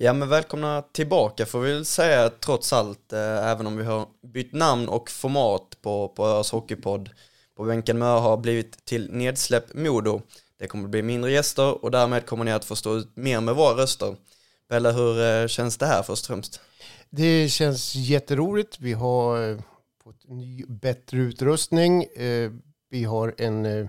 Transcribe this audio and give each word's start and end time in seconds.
Ja 0.00 0.12
men 0.12 0.28
välkomna 0.28 0.82
tillbaka 0.82 1.46
får 1.46 1.60
vi 1.60 1.72
väl 1.72 1.84
säga 1.84 2.30
trots 2.30 2.72
allt, 2.72 3.12
eh, 3.12 3.48
även 3.48 3.66
om 3.66 3.76
vi 3.76 3.84
har 3.84 4.06
bytt 4.32 4.52
namn 4.52 4.88
och 4.88 5.10
format 5.10 5.78
på, 5.82 6.08
på 6.08 6.26
Öres 6.26 6.50
Hockeypodd. 6.50 7.10
På 7.56 7.64
bänken 7.64 7.98
med 7.98 8.08
har 8.08 8.36
blivit 8.36 8.84
till 8.84 9.12
nedsläpp 9.12 9.74
Modo. 9.74 10.22
Det 10.58 10.66
kommer 10.66 10.88
bli 10.88 11.02
mindre 11.02 11.32
gäster 11.32 11.84
och 11.84 11.90
därmed 11.90 12.26
kommer 12.26 12.44
ni 12.44 12.52
att 12.52 12.64
få 12.64 12.76
stå 12.76 12.96
ut 12.96 13.16
mer 13.16 13.40
med 13.40 13.54
våra 13.54 13.82
röster. 13.82 14.16
Pelle, 14.68 14.92
hur 14.92 15.42
eh, 15.42 15.46
känns 15.46 15.78
det 15.78 15.86
här 15.86 16.02
först 16.02 16.24
och 16.24 16.26
främst? 16.26 16.60
Det 17.10 17.48
känns 17.48 17.94
jätteroligt. 17.94 18.80
Vi 18.80 18.92
har 18.92 19.50
eh, 19.50 19.58
fått 20.04 20.28
ny, 20.28 20.64
bättre 20.68 21.18
utrustning. 21.18 22.04
Eh, 22.04 22.50
vi 22.90 23.04
har 23.04 23.34
en 23.38 23.66
eh, 23.66 23.86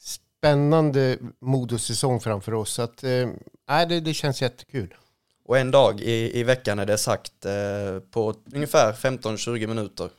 spännande 0.00 1.18
modosäsong 1.40 2.20
framför 2.20 2.54
oss. 2.54 2.70
Så 2.70 2.82
att, 2.82 3.04
äh, 3.04 3.28
det, 3.88 4.00
det 4.00 4.14
känns 4.14 4.42
jättekul. 4.42 4.94
Och 5.44 5.58
en 5.58 5.70
dag 5.70 6.00
i, 6.00 6.40
i 6.40 6.42
veckan 6.42 6.78
är 6.78 6.86
det 6.86 6.98
sagt 6.98 7.44
eh, 7.46 8.00
på 8.10 8.34
ungefär 8.54 8.92
15-20 8.92 9.66
minuter. 9.66 10.10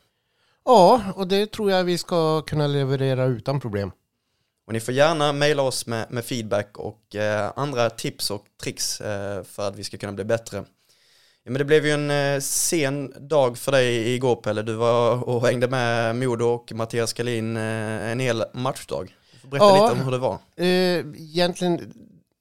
Ja, 0.66 1.02
och 1.16 1.28
det 1.28 1.52
tror 1.52 1.72
jag 1.72 1.84
vi 1.84 1.98
ska 1.98 2.42
kunna 2.42 2.68
leverera 2.68 3.26
utan 3.26 3.60
problem. 3.60 3.92
Och 4.68 4.74
ni 4.74 4.80
får 4.80 4.94
gärna 4.94 5.34
mejla 5.34 5.62
oss 5.64 5.88
med, 5.88 6.12
med 6.12 6.26
feedback 6.26 6.78
och 6.78 7.16
eh, 7.16 7.52
andra 7.56 7.90
tips 7.90 8.32
och 8.32 8.46
tricks 8.64 9.02
eh, 9.02 9.44
för 9.44 9.68
att 9.68 9.76
vi 9.76 9.84
ska 9.84 9.98
kunna 9.98 10.14
bli 10.14 10.24
bättre. 10.24 10.58
Ja, 11.44 11.52
men 11.52 11.54
det 11.54 11.66
blev 11.66 11.86
ju 11.86 11.92
en 11.92 12.12
eh, 12.12 12.40
sen 12.40 13.14
dag 13.28 13.58
för 13.58 13.72
dig 13.72 14.14
igår 14.14 14.36
Pelle. 14.36 14.62
Du 14.62 14.74
var 14.74 15.24
och 15.30 15.46
hängde 15.46 15.68
med 15.68 16.16
Modo 16.16 16.46
och 16.46 16.72
Mattias 16.76 17.14
Kalin 17.14 17.58
eh, 17.58 18.12
en 18.12 18.20
hel 18.20 18.44
matchdag. 18.54 19.16
Berätta 19.44 19.66
Ja. 19.66 19.74
lite 19.90 20.00
om 20.00 20.06
hur 20.06 20.12
det 20.12 20.18
var. 20.18 20.34
Eh, 20.56 21.22
egentligen, 21.22 21.94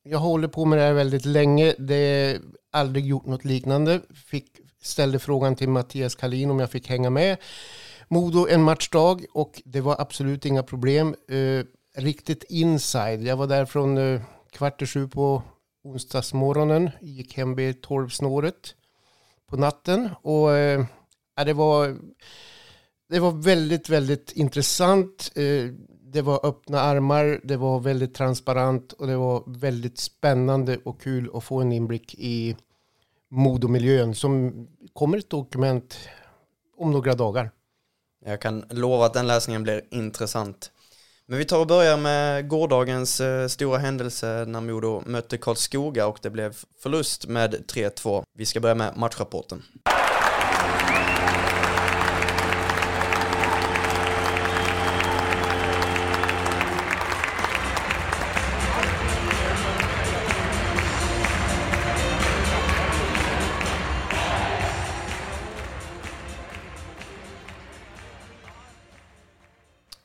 jag 0.02 0.18
håller 0.18 0.48
på 0.48 0.64
med 0.64 0.78
det 0.78 0.82
här 0.82 0.92
väldigt 0.92 1.24
länge. 1.24 1.74
Det 1.78 1.94
är 1.94 2.40
aldrig 2.70 3.06
gjort 3.06 3.26
något 3.26 3.44
liknande. 3.44 4.00
Fick, 4.14 4.46
ställde 4.82 5.18
frågan 5.18 5.56
till 5.56 5.68
Mattias 5.68 6.14
Kalin 6.14 6.50
om 6.50 6.60
jag 6.60 6.70
fick 6.70 6.88
hänga 6.88 7.10
med. 7.10 7.36
Modo 8.08 8.48
en 8.48 8.62
matchdag 8.62 9.24
och 9.32 9.62
det 9.64 9.80
var 9.80 10.00
absolut 10.00 10.46
inga 10.46 10.62
problem. 10.62 11.14
Eh, 11.28 11.64
riktigt 12.02 12.44
inside. 12.48 13.22
Jag 13.22 13.36
var 13.36 13.46
där 13.46 13.64
från 13.64 13.98
eh, 13.98 14.20
kvart 14.50 14.82
i 14.82 14.86
sju 14.86 15.08
på 15.08 15.42
onsdagsmorgonen. 15.84 16.90
Gick 17.00 17.36
hem 17.36 17.54
vid 17.54 17.82
tolvsnåret 17.82 18.74
på 19.46 19.56
natten. 19.56 20.08
Och 20.22 20.56
eh, 20.56 20.84
det 21.44 21.52
var... 21.52 21.96
Det 23.08 23.20
var 23.20 23.32
väldigt, 23.32 23.88
väldigt 23.88 24.32
intressant. 24.32 25.32
Eh, 25.34 25.74
det 26.12 26.22
var 26.22 26.46
öppna 26.46 26.80
armar, 26.80 27.40
det 27.44 27.56
var 27.56 27.80
väldigt 27.80 28.14
transparent 28.14 28.92
och 28.92 29.06
det 29.06 29.16
var 29.16 29.42
väldigt 29.46 29.98
spännande 29.98 30.78
och 30.84 31.00
kul 31.00 31.30
att 31.34 31.44
få 31.44 31.60
en 31.60 31.72
inblick 31.72 32.14
i 32.14 32.56
Modomiljön 33.28 34.14
som 34.14 34.66
kommer 34.92 35.18
ett 35.18 35.30
dokument 35.30 35.98
om 36.76 36.90
några 36.90 37.14
dagar. 37.14 37.50
Jag 38.24 38.40
kan 38.40 38.64
lova 38.70 39.06
att 39.06 39.14
den 39.14 39.26
läsningen 39.26 39.62
blir 39.62 39.82
intressant. 39.90 40.70
Men 41.26 41.38
vi 41.38 41.44
tar 41.44 41.60
och 41.60 41.66
börjar 41.66 41.96
med 41.96 42.48
gårdagens 42.48 43.20
eh, 43.20 43.48
stora 43.48 43.78
händelse 43.78 44.44
när 44.48 44.60
Modo 44.60 45.02
mötte 45.06 45.38
Karlskoga 45.38 46.06
och 46.06 46.18
det 46.22 46.30
blev 46.30 46.56
förlust 46.82 47.26
med 47.26 47.54
3-2. 47.54 48.22
Vi 48.34 48.46
ska 48.46 48.60
börja 48.60 48.74
med 48.74 48.96
matchrapporten. 48.96 49.62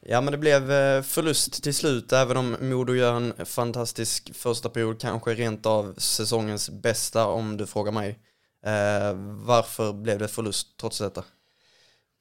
Ja 0.07 0.21
men 0.21 0.31
det 0.31 0.37
blev 0.37 0.71
eh, 0.71 1.01
förlust 1.01 1.63
till 1.63 1.73
slut 1.75 2.13
även 2.13 2.37
om 2.37 2.55
Modo 2.61 2.93
gör 2.93 3.13
en 3.13 3.45
fantastisk 3.45 4.35
första 4.35 4.69
period, 4.69 5.01
kanske 5.01 5.33
rent 5.33 5.65
av 5.65 5.93
säsongens 5.97 6.69
bästa 6.69 7.27
om 7.27 7.57
du 7.57 7.65
frågar 7.65 7.91
mig. 7.91 8.19
Eh, 8.65 9.13
varför 9.45 9.93
blev 9.93 10.19
det 10.19 10.27
förlust 10.27 10.77
trots 10.79 10.97
detta? 10.99 11.23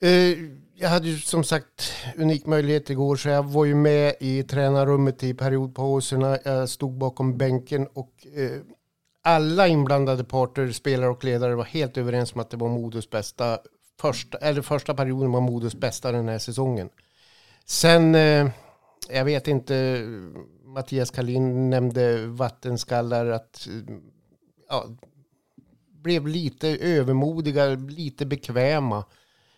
Eh, 0.02 0.38
Jag 0.76 0.88
hade 0.88 1.08
ju 1.08 1.18
som 1.18 1.44
sagt 1.44 1.92
unik 2.16 2.46
möjlighet 2.46 2.90
igår 2.90 3.16
så 3.16 3.28
jag 3.28 3.42
var 3.42 3.64
ju 3.64 3.74
med 3.74 4.14
i 4.20 4.42
tränarrummet 4.42 5.22
i 5.22 5.34
periodpauserna. 5.34 6.38
Jag 6.44 6.68
stod 6.68 6.98
bakom 6.98 7.38
bänken 7.38 7.86
och 7.86 8.26
eh, 8.36 8.60
alla 9.22 9.68
inblandade 9.68 10.24
parter, 10.24 10.72
spelare 10.72 11.10
och 11.10 11.24
ledare 11.24 11.54
var 11.54 11.64
helt 11.64 11.96
överens 11.96 12.32
om 12.34 12.40
att 12.40 12.50
det 12.50 12.56
var 12.56 12.68
Modos 12.68 13.10
bästa 13.10 13.58
första, 14.00 14.38
eller 14.38 14.62
första 14.62 14.94
perioden 14.94 15.32
var 15.32 15.40
Modos 15.40 15.74
bästa 15.74 16.12
den 16.12 16.28
här 16.28 16.38
säsongen. 16.38 16.88
Sen, 17.66 18.14
eh, 18.14 18.48
jag 19.08 19.24
vet 19.24 19.48
inte, 19.48 20.02
Mattias 20.64 21.10
Kalin 21.10 21.70
nämnde 21.70 22.26
vattenskallar 22.26 23.26
att 23.26 23.66
eh, 23.66 23.94
ja, 24.68 24.86
blev 26.02 26.26
lite 26.26 26.68
övermodiga, 26.68 27.66
lite 27.74 28.26
bekväma. 28.26 29.04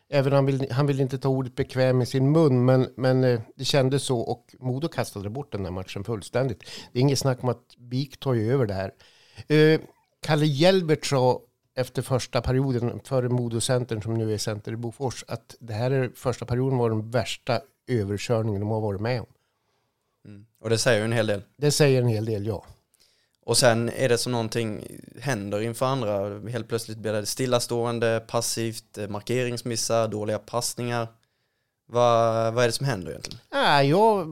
Även 0.08 0.32
han 0.32 0.46
vill, 0.46 0.70
han 0.70 0.86
vill 0.86 1.00
inte 1.00 1.18
ta 1.18 1.28
ordet 1.28 1.54
bekväm 1.54 2.02
i 2.02 2.06
sin 2.06 2.32
mun, 2.32 2.64
men, 2.64 2.88
men 2.96 3.24
eh, 3.24 3.40
det 3.56 3.64
kändes 3.64 4.02
så 4.02 4.20
och 4.20 4.54
Modo 4.58 4.88
kastade 4.88 5.30
bort 5.30 5.52
den 5.52 5.64
här 5.64 5.72
matchen 5.72 6.04
fullständigt. 6.04 6.64
Det 6.92 6.98
är 6.98 7.00
inget 7.00 7.18
snack 7.18 7.42
om 7.42 7.48
att 7.48 7.76
BIK 7.78 8.20
tar 8.20 8.34
ju 8.34 8.52
över 8.52 8.66
det 8.66 8.74
här. 8.74 8.92
Eh, 9.48 9.80
Kalle 10.20 10.46
Hjelbert 10.46 11.06
sa 11.06 11.40
efter 11.76 12.02
första 12.02 12.40
perioden, 12.40 13.00
före 13.04 13.28
Modocentern 13.28 14.02
som 14.02 14.14
nu 14.14 14.34
är 14.34 14.38
center 14.38 14.72
i 14.72 14.76
Bofors, 14.76 15.24
att 15.28 15.54
det 15.60 15.72
här 15.72 15.90
är 15.90 16.10
första 16.14 16.46
perioden 16.46 16.78
var 16.78 16.90
den 16.90 17.10
värsta 17.10 17.60
överkörningen 17.86 18.60
de 18.60 18.70
har 18.70 18.80
varit 18.80 19.00
med 19.00 19.20
om. 19.20 19.26
Och 20.60 20.70
det 20.70 20.78
säger 20.78 21.04
en 21.04 21.12
hel 21.12 21.26
del. 21.26 21.42
Det 21.56 21.70
säger 21.70 22.02
en 22.02 22.08
hel 22.08 22.24
del, 22.24 22.46
ja. 22.46 22.64
Och 23.42 23.56
sen 23.56 23.88
är 23.88 24.08
det 24.08 24.18
som 24.18 24.32
någonting 24.32 24.84
händer 25.20 25.60
inför 25.60 25.86
andra. 25.86 26.38
Helt 26.50 26.68
plötsligt 26.68 26.98
blir 26.98 27.12
det 27.12 27.26
stillastående, 27.26 28.24
passivt, 28.28 28.98
eh, 28.98 29.08
markeringsmissar, 29.08 30.08
dåliga 30.08 30.38
passningar. 30.38 31.08
Vad, 31.86 32.54
vad 32.54 32.64
är 32.64 32.68
det 32.68 32.72
som 32.72 32.86
händer 32.86 33.10
egentligen? 33.10 33.40
Ah, 33.48 33.82
jag, 33.82 34.26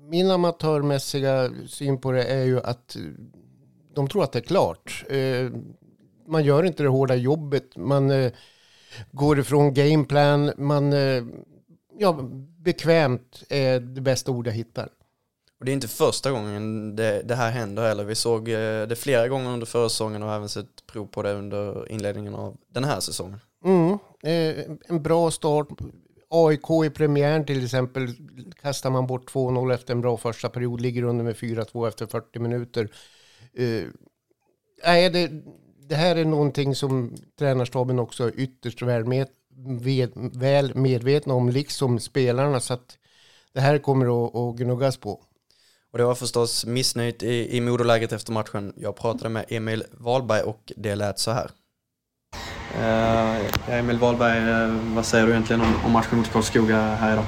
min 0.00 0.30
amatörmässiga 0.30 1.50
syn 1.68 2.00
på 2.00 2.12
det 2.12 2.24
är 2.24 2.44
ju 2.44 2.60
att 2.60 2.96
eh, 2.96 3.02
de 3.94 4.08
tror 4.08 4.24
att 4.24 4.32
det 4.32 4.38
är 4.38 4.42
klart. 4.42 5.04
Man 6.30 6.44
gör 6.44 6.62
inte 6.62 6.82
det 6.82 6.88
hårda 6.88 7.14
jobbet. 7.14 7.76
Man 7.76 8.10
eh, 8.10 8.32
går 9.10 9.38
ifrån 9.38 9.74
gameplan. 9.74 10.52
Man, 10.56 10.92
eh, 10.92 11.24
ja, 11.98 12.18
bekvämt 12.58 13.42
är 13.48 13.80
det 13.80 14.00
bästa 14.00 14.30
ord 14.30 14.46
jag 14.46 14.52
hittar. 14.52 14.88
Och 15.58 15.66
det 15.66 15.72
är 15.72 15.74
inte 15.74 15.88
första 15.88 16.30
gången 16.30 16.96
det, 16.96 17.22
det 17.22 17.34
här 17.34 17.50
händer 17.50 17.82
heller. 17.82 18.04
Vi 18.04 18.14
såg 18.14 18.48
eh, 18.48 18.82
det 18.86 18.98
flera 18.98 19.28
gånger 19.28 19.50
under 19.50 19.66
försäsongen 19.66 20.22
och 20.22 20.28
har 20.28 20.36
även 20.36 20.48
sett 20.48 20.86
prov 20.86 21.06
på 21.06 21.22
det 21.22 21.32
under 21.32 21.92
inledningen 21.92 22.34
av 22.34 22.56
den 22.68 22.84
här 22.84 23.00
säsongen. 23.00 23.40
Mm, 23.64 23.98
eh, 24.22 24.64
en 24.88 25.02
bra 25.02 25.30
start. 25.30 25.68
AIK 26.28 26.70
i 26.86 26.90
premiären 26.90 27.44
till 27.44 27.64
exempel 27.64 28.08
kastar 28.62 28.90
man 28.90 29.06
bort 29.06 29.32
2-0 29.32 29.74
efter 29.74 29.94
en 29.94 30.00
bra 30.00 30.16
första 30.16 30.48
period, 30.48 30.80
ligger 30.80 31.02
under 31.02 31.24
med 31.24 31.36
4-2 31.36 31.88
efter 31.88 32.06
40 32.06 32.38
minuter. 32.38 32.88
Eh, 33.54 33.84
nej, 34.84 35.10
det, 35.10 35.30
det 35.90 35.96
här 35.96 36.16
är 36.16 36.24
någonting 36.24 36.74
som 36.74 37.14
tränarstaben 37.38 37.98
också 37.98 38.24
är 38.24 38.32
ytterst 38.40 38.82
väl, 38.82 39.04
med, 39.04 39.28
väl 40.34 40.74
medvetna 40.74 41.34
om, 41.34 41.48
liksom 41.48 41.98
spelarna. 41.98 42.60
Så 42.60 42.74
att 42.74 42.98
det 43.52 43.60
här 43.60 43.78
kommer 43.78 44.26
att, 44.26 44.36
att 44.36 44.56
gnuggas 44.56 44.96
på. 44.96 45.20
Och 45.92 45.98
det 45.98 46.04
var 46.04 46.14
förstås 46.14 46.66
missnöjt 46.66 47.22
i, 47.22 47.56
i 47.56 47.60
Modoläget 47.60 48.12
efter 48.12 48.32
matchen. 48.32 48.72
Jag 48.76 48.96
pratade 48.96 49.28
med 49.28 49.44
Emil 49.48 49.84
Wahlberg 49.92 50.42
och 50.42 50.72
det 50.76 50.94
lät 50.94 51.18
så 51.18 51.30
här. 51.30 51.50
Uh, 52.76 53.74
Emil 53.78 53.98
Wahlberg, 53.98 54.38
eh, 54.38 54.94
vad 54.94 55.06
säger 55.06 55.26
du 55.26 55.32
egentligen 55.32 55.60
om, 55.60 55.74
om 55.84 55.92
matchen 55.92 56.18
mot 56.18 56.32
Karlskoga 56.32 56.76
här 56.76 57.12
idag? 57.12 57.26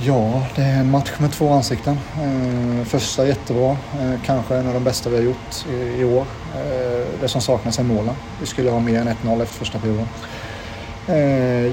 Ja, 0.00 0.46
det 0.56 0.62
är 0.62 0.80
en 0.80 0.90
match 0.90 1.12
med 1.18 1.32
två 1.32 1.52
ansikten. 1.52 1.98
Eh, 2.22 2.84
första 2.84 3.26
jättebra, 3.26 3.70
eh, 3.70 4.20
kanske 4.24 4.56
en 4.56 4.66
av 4.66 4.74
de 4.74 4.84
bästa 4.84 5.10
vi 5.10 5.16
har 5.16 5.22
gjort 5.22 5.66
i, 5.98 6.04
år. 6.04 6.26
Eh, 6.56 7.06
det 7.20 7.28
som 7.28 7.40
saknas 7.40 7.78
är 7.78 7.82
målen. 7.82 8.14
Vi 8.40 8.46
skulle 8.46 8.70
ha 8.70 8.80
mer 8.80 9.00
än 9.00 9.08
1-0 9.08 9.42
efter 9.42 9.54
första 9.58 9.78
perioden. 9.78 10.08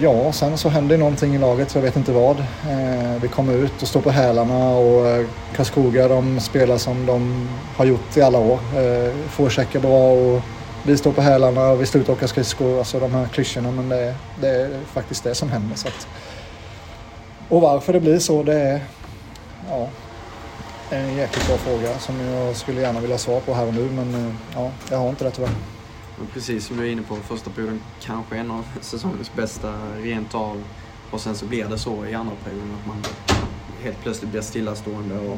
Ja, 0.02 0.32
sen 0.32 0.58
så 0.58 0.70
händer 0.70 0.98
någonting 0.98 1.36
i 1.36 1.38
laget, 1.38 1.76
jag 1.76 1.82
vet 1.82 1.96
inte 1.96 2.12
vad. 2.12 2.44
Vi 3.22 3.28
kommer 3.28 3.54
ut 3.54 3.82
och 3.82 3.88
står 3.88 4.02
på 4.02 4.10
hälarna 4.10 4.70
och 4.70 5.26
Karlskoga 5.56 6.08
de 6.08 6.40
spelar 6.40 6.78
som 6.78 7.06
de 7.06 7.50
har 7.76 7.86
gjort 7.86 8.18
i 8.18 8.22
alla 8.22 8.40
år. 8.40 8.60
Eh, 8.76 9.82
bra 9.82 10.12
och 10.12 10.42
vi 10.84 10.98
står 10.98 11.12
på 11.12 11.22
hälarna 11.22 11.70
och 11.70 11.82
vi 11.82 11.86
slutar 11.86 12.14
åka 12.14 12.28
skridskor, 12.28 12.78
alltså 12.78 13.00
de 13.00 13.12
här 13.12 13.28
klyschorna. 13.28 13.72
Men 13.72 13.90
det, 13.90 14.16
det 14.42 14.50
är 14.50 14.70
faktiskt 14.94 15.24
det 15.24 15.36
som 15.36 15.50
händer. 15.50 15.76
Så 15.76 15.88
att, 15.88 16.08
och 17.50 17.62
varför 17.62 17.94
det 17.94 18.00
blir 18.00 18.20
så, 18.20 18.44
det 18.44 18.54
är 18.54 18.82
ja, 19.70 19.90
en 20.90 21.16
jäkligt 21.16 21.48
bra 21.48 21.58
fråga 21.58 22.00
som 22.00 22.20
jag 22.20 22.56
skulle 22.56 22.82
gärna 22.82 23.00
vilja 23.00 23.14
ha 23.14 23.20
svar 23.20 23.40
på 23.40 23.54
här 23.54 23.68
och 23.68 23.74
nu. 23.74 23.90
Men 23.90 24.16
eh, 24.16 24.34
ja, 24.56 24.72
jag 24.90 24.98
har 24.98 25.10
inte 25.10 25.24
det 25.24 25.32
tyvärr. 25.32 25.52
Och 26.22 26.34
precis 26.34 26.66
som 26.66 26.78
du 26.78 26.88
är 26.88 26.92
inne 26.92 27.02
på, 27.02 27.16
första 27.16 27.50
perioden 27.50 27.82
kanske 28.02 28.38
en 28.38 28.52
av 28.52 28.66
säsongens 28.82 29.34
bästa 29.34 29.74
rent 29.98 30.32
tal. 30.32 30.58
Och 31.12 31.22
sen 31.22 31.36
så 31.36 31.46
blir 31.46 31.66
det 31.66 31.78
så 31.78 32.06
i 32.06 32.14
andra 32.14 32.36
perioden 32.44 32.78
att 32.82 32.88
man 32.88 33.04
helt 33.84 34.02
plötsligt 34.04 34.32
blir 34.32 34.42
stillastående 34.42 35.20
och, 35.20 35.38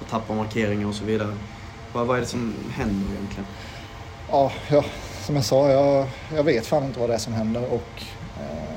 och 0.00 0.08
tappar 0.10 0.34
markeringar 0.34 0.88
och 0.88 0.94
så 0.94 1.04
vidare. 1.04 1.36
Vad, 1.92 2.06
vad 2.06 2.16
är 2.16 2.20
det 2.20 2.26
som 2.26 2.54
händer 2.72 3.12
egentligen? 3.14 3.46
Ja, 4.30 4.52
ja 4.70 4.84
som 5.22 5.36
jag 5.36 5.44
sa, 5.44 5.70
jag, 5.70 6.06
jag 6.34 6.44
vet 6.44 6.66
fan 6.66 6.84
inte 6.84 7.00
vad 7.00 7.08
det 7.10 7.14
är 7.14 7.18
som 7.18 7.32
händer 7.32 7.64
och 7.72 8.02
eh, 8.40 8.71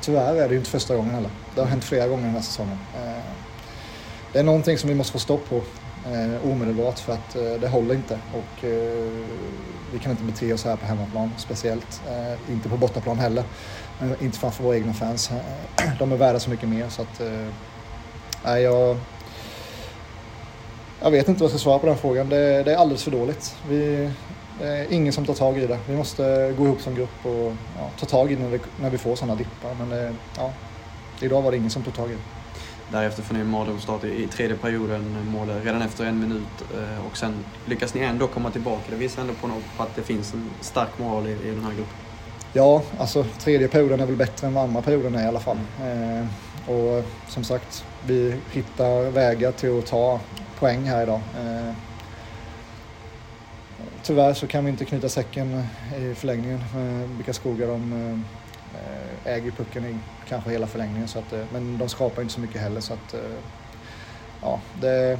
tyvärr 0.00 0.34
är 0.34 0.48
det 0.48 0.54
ju 0.54 0.58
inte 0.58 0.70
första 0.70 0.96
gången 0.96 1.14
heller. 1.14 1.30
Det 1.54 1.60
har 1.60 1.68
hänt 1.68 1.84
flera 1.84 2.06
gånger 2.08 2.24
den 2.24 2.34
här 2.34 2.40
säsongen. 2.40 2.78
Eh, 2.96 3.22
det 4.32 4.38
är 4.38 4.42
någonting 4.42 4.78
som 4.78 4.88
vi 4.88 4.94
måste 4.94 5.12
få 5.12 5.18
stopp 5.18 5.48
på 5.48 5.56
eh, 5.56 6.50
omedelbart 6.50 6.98
för 6.98 7.12
att 7.12 7.36
eh, 7.36 7.52
det 7.60 7.68
håller 7.68 7.94
inte 7.94 8.18
och 8.32 8.64
vi 9.92 9.98
kan 9.98 10.10
inte 10.10 10.24
bete 10.24 10.52
oss 10.52 10.64
här 10.64 10.76
på 10.76 10.86
hemmaplan 10.86 11.32
speciellt. 11.36 12.02
Inte 12.50 12.68
på 12.68 12.76
bortaplan 12.76 13.18
heller. 13.18 13.44
Men 14.00 14.16
inte 14.20 14.38
framför 14.38 14.64
våra 14.64 14.76
egna 14.76 14.94
fans. 14.94 15.30
De 15.98 16.12
är 16.12 16.16
värda 16.16 16.40
så 16.40 16.50
mycket 16.50 16.68
mer 16.68 16.88
så 16.88 17.02
att 17.02 17.20
Nej, 18.44 18.62
jag, 18.62 18.96
jag 21.00 21.10
vet 21.10 21.28
inte 21.28 21.40
vad 21.40 21.50
jag 21.50 21.58
ska 21.58 21.64
svara 21.64 21.78
på 21.78 21.86
den 21.86 21.96
frågan. 21.96 22.28
Det, 22.28 22.62
det 22.62 22.72
är 22.72 22.76
alldeles 22.76 23.04
för 23.04 23.10
dåligt. 23.10 23.56
Vi, 23.68 24.10
är 24.60 24.92
ingen 24.92 25.12
som 25.12 25.26
tar 25.26 25.34
tag 25.34 25.58
i 25.58 25.66
det. 25.66 25.78
Vi 25.88 25.96
måste 25.96 26.54
gå 26.58 26.64
ihop 26.64 26.80
som 26.80 26.94
grupp 26.94 27.26
och 27.26 27.52
ja, 27.78 27.90
ta 28.00 28.06
tag 28.06 28.32
i 28.32 28.34
det 28.34 28.42
när 28.42 28.50
vi, 28.50 28.60
när 28.80 28.90
vi 28.90 28.98
får 28.98 29.16
sådana 29.16 29.34
dippar. 29.34 29.74
Men 29.78 29.88
det, 29.88 30.14
ja, 30.36 30.52
idag 31.20 31.42
var 31.42 31.50
det 31.50 31.56
ingen 31.56 31.70
som 31.70 31.82
tog 31.82 31.94
tag 31.94 32.10
i 32.10 32.12
det. 32.12 32.20
Därefter 32.92 33.22
får 33.22 33.34
ni 33.34 33.40
en 33.40 33.46
mardrömsstart 33.46 34.04
i 34.04 34.26
tredje 34.26 34.56
perioden, 34.56 35.30
mål 35.32 35.48
redan 35.64 35.82
efter 35.82 36.04
en 36.04 36.20
minut 36.20 36.64
eh, 36.74 37.06
och 37.06 37.16
sen 37.16 37.44
lyckas 37.66 37.94
ni 37.94 38.00
ändå 38.00 38.26
komma 38.26 38.50
tillbaka. 38.50 38.82
Det 38.90 38.96
visar 38.96 39.22
ändå 39.22 39.34
på 39.34 39.46
något 39.46 39.64
på 39.76 39.82
att 39.82 39.96
det 39.96 40.02
finns 40.02 40.34
en 40.34 40.50
stark 40.60 40.98
moral 40.98 41.26
i, 41.26 41.30
i 41.30 41.50
den 41.50 41.64
här 41.64 41.70
gruppen. 41.70 41.96
Ja, 42.52 42.82
alltså 42.98 43.24
tredje 43.38 43.68
perioden 43.68 44.00
är 44.00 44.06
väl 44.06 44.16
bättre 44.16 44.46
än 44.46 44.54
vad 44.54 44.64
andra 44.64 44.82
perioden 44.82 45.14
är 45.14 45.24
i 45.24 45.26
alla 45.26 45.40
fall. 45.40 45.58
Eh, 45.80 46.26
och 46.74 47.04
som 47.28 47.44
sagt, 47.44 47.84
vi 48.06 48.34
hittar 48.52 49.10
vägar 49.10 49.52
till 49.52 49.78
att 49.78 49.86
ta 49.86 50.20
poäng 50.58 50.84
här 50.84 51.02
idag. 51.02 51.20
Eh, 51.40 51.74
tyvärr 54.02 54.34
så 54.34 54.46
kan 54.46 54.64
vi 54.64 54.70
inte 54.70 54.84
knyta 54.84 55.08
säcken 55.08 55.64
eh, 55.94 56.04
i 56.04 56.14
förlängningen. 56.14 56.58
Eh, 56.58 57.16
vilka 57.16 57.32
skogar 57.32 57.66
de 57.66 57.92
eh, 57.92 59.32
äger 59.32 59.50
pucken 59.50 59.84
i 59.84 59.96
kanske 60.28 60.50
hela 60.50 60.66
förlängningen. 60.66 61.08
Så 61.08 61.18
att, 61.18 61.34
men 61.52 61.78
de 61.78 61.88
skapar 61.88 62.22
inte 62.22 62.34
så 62.34 62.40
mycket 62.40 62.60
heller. 62.60 62.80
Så 62.80 62.92
att, 62.92 63.14
ja, 64.42 64.60
det, 64.80 65.18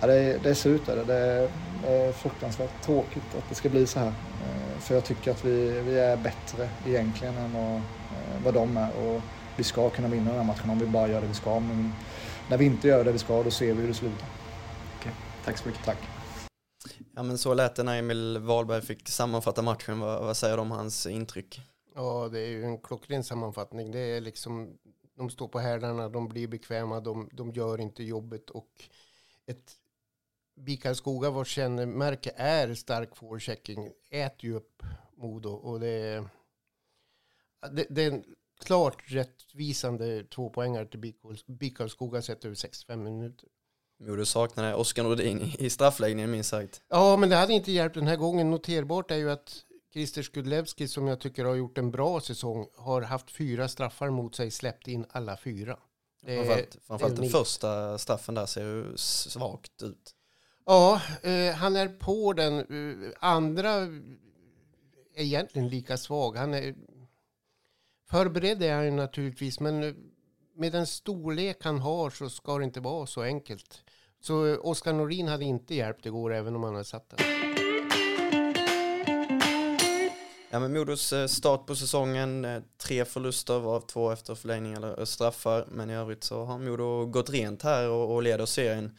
ja, 0.00 0.06
det, 0.06 0.42
det 0.42 0.50
är 0.50 0.54
surt. 0.54 0.86
Det, 0.86 1.04
det 1.04 1.14
är 1.88 2.12
fruktansvärt 2.12 2.82
tråkigt 2.82 3.34
att 3.38 3.48
det 3.48 3.54
ska 3.54 3.68
bli 3.68 3.86
så 3.86 3.98
här. 3.98 4.12
För 4.78 4.94
jag 4.94 5.04
tycker 5.04 5.30
att 5.30 5.44
vi, 5.44 5.80
vi 5.80 5.98
är 5.98 6.16
bättre 6.16 6.68
egentligen 6.86 7.36
än 7.36 7.52
vad, 7.54 7.80
vad 8.44 8.54
de 8.54 8.76
är. 8.76 8.90
Och 8.90 9.20
vi 9.56 9.64
ska 9.64 9.90
kunna 9.90 10.08
vinna 10.08 10.30
den 10.30 10.38
här 10.38 10.46
matchen 10.46 10.70
om 10.70 10.78
vi 10.78 10.86
bara 10.86 11.08
gör 11.08 11.20
det 11.20 11.26
vi 11.26 11.34
ska. 11.34 11.60
Men 11.60 11.92
när 12.48 12.56
vi 12.56 12.64
inte 12.64 12.88
gör 12.88 13.04
det 13.04 13.12
vi 13.12 13.18
ska, 13.18 13.42
då 13.42 13.50
ser 13.50 13.74
vi 13.74 13.80
hur 13.80 13.88
det 13.88 13.94
slutar. 13.94 14.28
Tack 15.50 15.58
så 15.58 15.68
mycket. 15.68 15.84
Tack. 15.84 15.98
Ja 17.14 17.22
men 17.22 17.38
så 17.38 17.54
lät 17.54 17.76
det 17.76 17.82
när 17.82 17.98
Emil 17.98 18.38
Wahlberg 18.38 18.82
fick 18.82 19.08
sammanfatta 19.08 19.62
matchen. 19.62 20.00
Vad, 20.00 20.24
vad 20.24 20.36
säger 20.36 20.56
du 20.56 20.62
om 20.62 20.70
hans 20.70 21.06
intryck? 21.06 21.60
Ja, 21.94 22.28
det 22.32 22.40
är 22.40 22.48
ju 22.48 22.64
en 22.64 22.78
klockren 22.78 23.24
sammanfattning. 23.24 23.90
Det 23.90 23.98
är 23.98 24.20
liksom, 24.20 24.78
de 25.16 25.30
står 25.30 25.48
på 25.48 25.58
hälarna, 25.58 26.08
de 26.08 26.28
blir 26.28 26.48
bekväma, 26.48 27.00
de, 27.00 27.30
de 27.32 27.52
gör 27.52 27.80
inte 27.80 28.02
jobbet 28.02 28.50
och 28.50 28.68
ett 29.46 29.72
BIK 30.56 30.86
Skoga 30.94 31.30
vars 31.30 31.48
kännemärke 31.48 32.32
är 32.36 32.74
stark 32.74 33.16
forechecking 33.16 33.92
äter 34.10 34.44
ju 34.50 34.54
upp 34.54 34.82
Modo 35.16 35.50
och 35.50 35.80
det 35.80 35.88
är, 35.88 36.28
det, 37.72 37.86
det 37.90 38.02
är 38.02 38.10
en 38.10 38.24
klart 38.60 39.02
rättvisande 39.06 40.24
tvåpoängare 40.24 40.86
till 40.86 41.14
BIK 41.46 41.76
Skoga 41.88 42.22
sett 42.22 42.44
över 42.44 42.54
65 42.54 43.02
minuter. 43.02 43.48
Modo 44.00 44.26
saknade 44.26 44.74
Oskar 44.74 45.02
Nordin 45.02 45.52
i 45.58 45.70
straffläggningen 45.70 46.30
minst 46.30 46.50
sagt. 46.50 46.82
Ja, 46.88 47.16
men 47.16 47.28
det 47.28 47.36
hade 47.36 47.52
inte 47.52 47.72
hjälpt 47.72 47.94
den 47.94 48.06
här 48.06 48.16
gången. 48.16 48.50
Noterbart 48.50 49.10
är 49.10 49.16
ju 49.16 49.30
att 49.30 49.64
Christer 49.92 50.22
Skudlewski 50.22 50.88
som 50.88 51.06
jag 51.06 51.20
tycker 51.20 51.44
har 51.44 51.54
gjort 51.54 51.78
en 51.78 51.90
bra 51.90 52.20
säsong 52.20 52.66
har 52.76 53.02
haft 53.02 53.30
fyra 53.30 53.68
straffar 53.68 54.10
mot 54.10 54.34
sig, 54.34 54.50
släppt 54.50 54.88
in 54.88 55.06
alla 55.10 55.36
fyra. 55.36 55.78
Framförallt, 56.24 56.76
framförallt 56.86 57.16
den 57.16 57.30
första 57.30 57.98
straffen 57.98 58.34
där 58.34 58.46
ser 58.46 58.62
ju 58.62 58.96
svagt 58.96 59.82
ut. 59.82 60.14
Ja, 60.66 61.00
eh, 61.22 61.54
han 61.54 61.76
är 61.76 61.88
på 61.88 62.32
den. 62.32 62.66
Uh, 62.70 63.12
andra 63.20 63.70
är 65.14 65.24
egentligen 65.24 65.68
lika 65.68 65.96
svag. 65.96 66.36
Han 66.36 66.54
är 66.54 66.74
förberedd 68.10 68.62
är 68.62 68.74
han 68.74 68.96
naturligtvis, 68.96 69.60
men 69.60 69.80
med 70.56 70.72
den 70.72 70.86
storlek 70.86 71.64
han 71.64 71.78
har 71.78 72.10
så 72.10 72.30
ska 72.30 72.58
det 72.58 72.64
inte 72.64 72.80
vara 72.80 73.06
så 73.06 73.22
enkelt. 73.22 73.82
Så 74.20 74.56
Oskar 74.56 74.92
Norin 74.92 75.28
hade 75.28 75.44
inte 75.44 75.74
hjälpt 75.74 76.06
igår 76.06 76.32
även 76.32 76.56
om 76.56 76.62
han 76.62 76.72
hade 76.72 76.84
satt 76.84 77.10
den. 77.10 77.40
Ja 80.52 80.60
men 80.60 80.72
Modos 80.72 81.12
eh, 81.12 81.26
start 81.26 81.66
på 81.66 81.76
säsongen, 81.76 82.44
eh, 82.44 82.62
tre 82.78 83.04
förluster 83.04 83.58
varav 83.58 83.80
två 83.80 84.10
efter 84.10 84.34
förlängning 84.34 84.72
eller 84.72 85.04
straffar. 85.04 85.66
Men 85.70 85.90
i 85.90 85.94
övrigt 85.94 86.24
så 86.24 86.44
har 86.44 86.58
Modo 86.58 87.06
gått 87.06 87.30
rent 87.30 87.62
här 87.62 87.88
och, 87.88 88.14
och 88.14 88.22
leder 88.22 88.46
serien. 88.46 88.96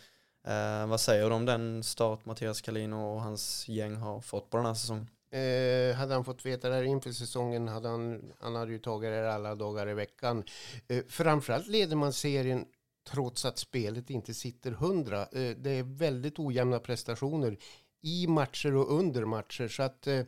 Eh, 0.47 0.87
vad 0.87 1.01
säger 1.01 1.29
du 1.29 1.35
om 1.35 1.45
den 1.45 1.83
start 1.83 2.25
Mattias 2.25 2.61
Kalin 2.61 2.93
och 2.93 3.21
hans 3.21 3.67
gäng 3.67 3.95
har 3.95 4.21
fått 4.21 4.49
på 4.49 4.57
den 4.57 4.65
här 4.65 4.73
säsongen? 4.73 5.07
Eh, 5.31 5.95
hade 5.95 6.13
han 6.13 6.25
fått 6.25 6.45
veta 6.45 6.69
det 6.69 6.75
här 6.75 6.83
inför 6.83 7.11
säsongen 7.11 7.67
hade 7.67 7.89
han, 7.89 8.33
han 8.39 8.55
hade 8.55 8.71
ju 8.71 8.79
tagit 8.79 9.11
det 9.11 9.33
alla 9.33 9.55
dagar 9.55 9.89
i 9.89 9.93
veckan. 9.93 10.43
Eh, 10.87 11.03
framförallt 11.09 11.67
leder 11.67 11.95
man 11.95 12.13
serien 12.13 12.65
trots 13.03 13.45
att 13.45 13.57
spelet 13.57 14.09
inte 14.09 14.33
sitter 14.33 14.71
hundra. 14.71 15.21
Eh, 15.21 15.55
det 15.57 15.69
är 15.69 15.83
väldigt 15.83 16.39
ojämna 16.39 16.79
prestationer 16.79 17.57
i 18.01 18.27
matcher 18.27 18.75
och 18.75 18.93
under 18.93 19.25
matcher. 19.25 19.67
Så 19.67 19.83
att 19.83 20.07
eh, 20.07 20.21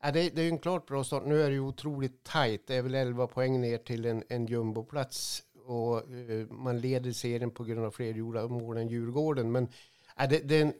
ja, 0.00 0.12
det, 0.12 0.30
det 0.30 0.42
är 0.42 0.48
en 0.48 0.58
klart 0.58 0.86
bra 0.86 1.04
start. 1.04 1.26
Nu 1.26 1.42
är 1.42 1.48
det 1.48 1.54
ju 1.54 1.60
otroligt 1.60 2.24
tajt. 2.24 2.66
Det 2.66 2.74
är 2.74 2.82
väl 2.82 2.94
11 2.94 3.26
poäng 3.26 3.60
ner 3.60 3.78
till 3.78 4.04
en, 4.04 4.24
en 4.28 4.46
jumboplats. 4.46 5.42
Och 5.64 6.14
eh, 6.14 6.46
man 6.50 6.80
leder 6.80 7.12
serien 7.12 7.50
på 7.50 7.64
grund 7.64 7.84
av 7.84 7.90
fler 7.90 8.14
gjorda 8.14 8.48
mål 8.48 8.76
än 8.76 8.88
Djurgården. 8.88 9.52
Men 9.52 9.68
ja, 10.16 10.26
det, 10.26 10.38
det 10.38 10.54
är 10.54 10.62
en 10.62 10.74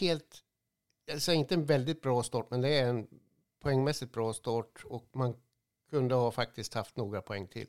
helt 0.00 0.42
jag 1.06 1.22
säger 1.22 1.38
inte 1.38 1.54
en 1.54 1.64
väldigt 1.64 2.02
bra 2.02 2.22
start, 2.22 2.50
men 2.50 2.60
det 2.60 2.68
är 2.68 2.88
en 2.88 3.06
poängmässigt 3.60 4.12
bra 4.12 4.32
start 4.32 4.84
och 4.84 5.08
man 5.12 5.36
kunde 5.90 6.14
ha 6.14 6.30
faktiskt 6.30 6.74
haft 6.74 6.96
några 6.96 7.22
poäng 7.22 7.46
till. 7.46 7.66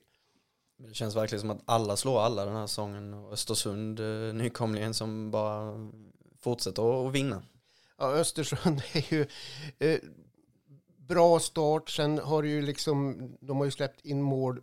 Det 0.78 0.94
känns 0.94 1.16
verkligen 1.16 1.42
som 1.42 1.50
att 1.50 1.62
alla 1.66 1.98
slår 1.98 2.22
alla 2.22 2.46
den 2.46 2.56
här 2.56 2.68
säsongen 2.68 3.14
Östersund, 3.14 4.00
eh, 4.00 4.34
nykomlingen 4.34 4.94
som 4.94 5.32
bara 5.32 5.92
fortsätter 6.40 7.08
att 7.08 7.14
vinna. 7.14 7.44
Ja, 7.98 8.12
Östersund 8.12 8.82
är 8.94 9.14
ju 9.14 9.28
eh, 9.80 10.00
bra 10.98 11.40
start. 11.40 11.90
Sen 11.90 12.18
har 12.18 12.44
ju 12.44 12.62
liksom, 12.62 13.18
de 13.42 13.58
har 13.58 13.66
ju 13.66 13.72
släppt 13.72 14.06
in 14.06 14.22
mål, 14.22 14.62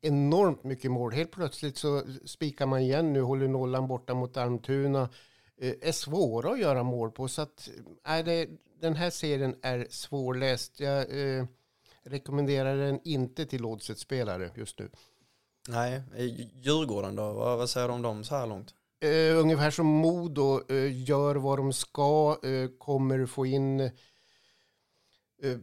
enormt 0.00 0.64
mycket 0.64 0.90
mål. 0.90 1.12
Helt 1.12 1.30
plötsligt 1.30 1.78
så 1.78 2.02
spikar 2.24 2.66
man 2.66 2.80
igen 2.80 3.12
nu, 3.12 3.20
håller 3.20 3.48
nollan 3.48 3.88
borta 3.88 4.14
mot 4.14 4.36
Almtuna. 4.36 5.08
Eh, 5.56 5.74
är 5.80 5.92
svåra 5.92 6.50
att 6.52 6.60
göra 6.60 6.82
mål 6.82 7.10
på. 7.10 7.28
Så 7.28 7.42
att, 7.42 7.68
äh, 8.08 8.24
det, 8.24 8.48
den 8.80 8.96
här 8.96 9.10
serien 9.10 9.56
är 9.62 9.86
svårläst. 9.90 10.80
Jag 10.80 11.00
eh, 11.00 11.44
rekommenderar 12.02 12.76
den 12.76 13.00
inte 13.04 13.46
till 13.46 13.64
oddset-spelare 13.64 14.50
just 14.54 14.78
nu. 14.78 14.90
Nej, 15.68 16.02
Djurgården 16.62 17.16
då? 17.16 17.32
Vad, 17.32 17.58
vad 17.58 17.70
säger 17.70 17.88
du 17.88 17.94
om 17.94 18.02
dem 18.02 18.24
så 18.24 18.34
här 18.36 18.46
långt? 18.46 18.74
Uh, 19.04 19.38
ungefär 19.38 19.70
som 19.70 19.86
Modo 19.86 20.60
uh, 20.70 21.02
gör 21.02 21.34
vad 21.34 21.58
de 21.58 21.72
ska, 21.72 22.38
uh, 22.44 22.68
kommer 22.78 23.26
få 23.26 23.46
in 23.46 23.80
uh, 23.80 25.58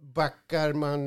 backar. 0.00 0.72
Man, 0.72 1.06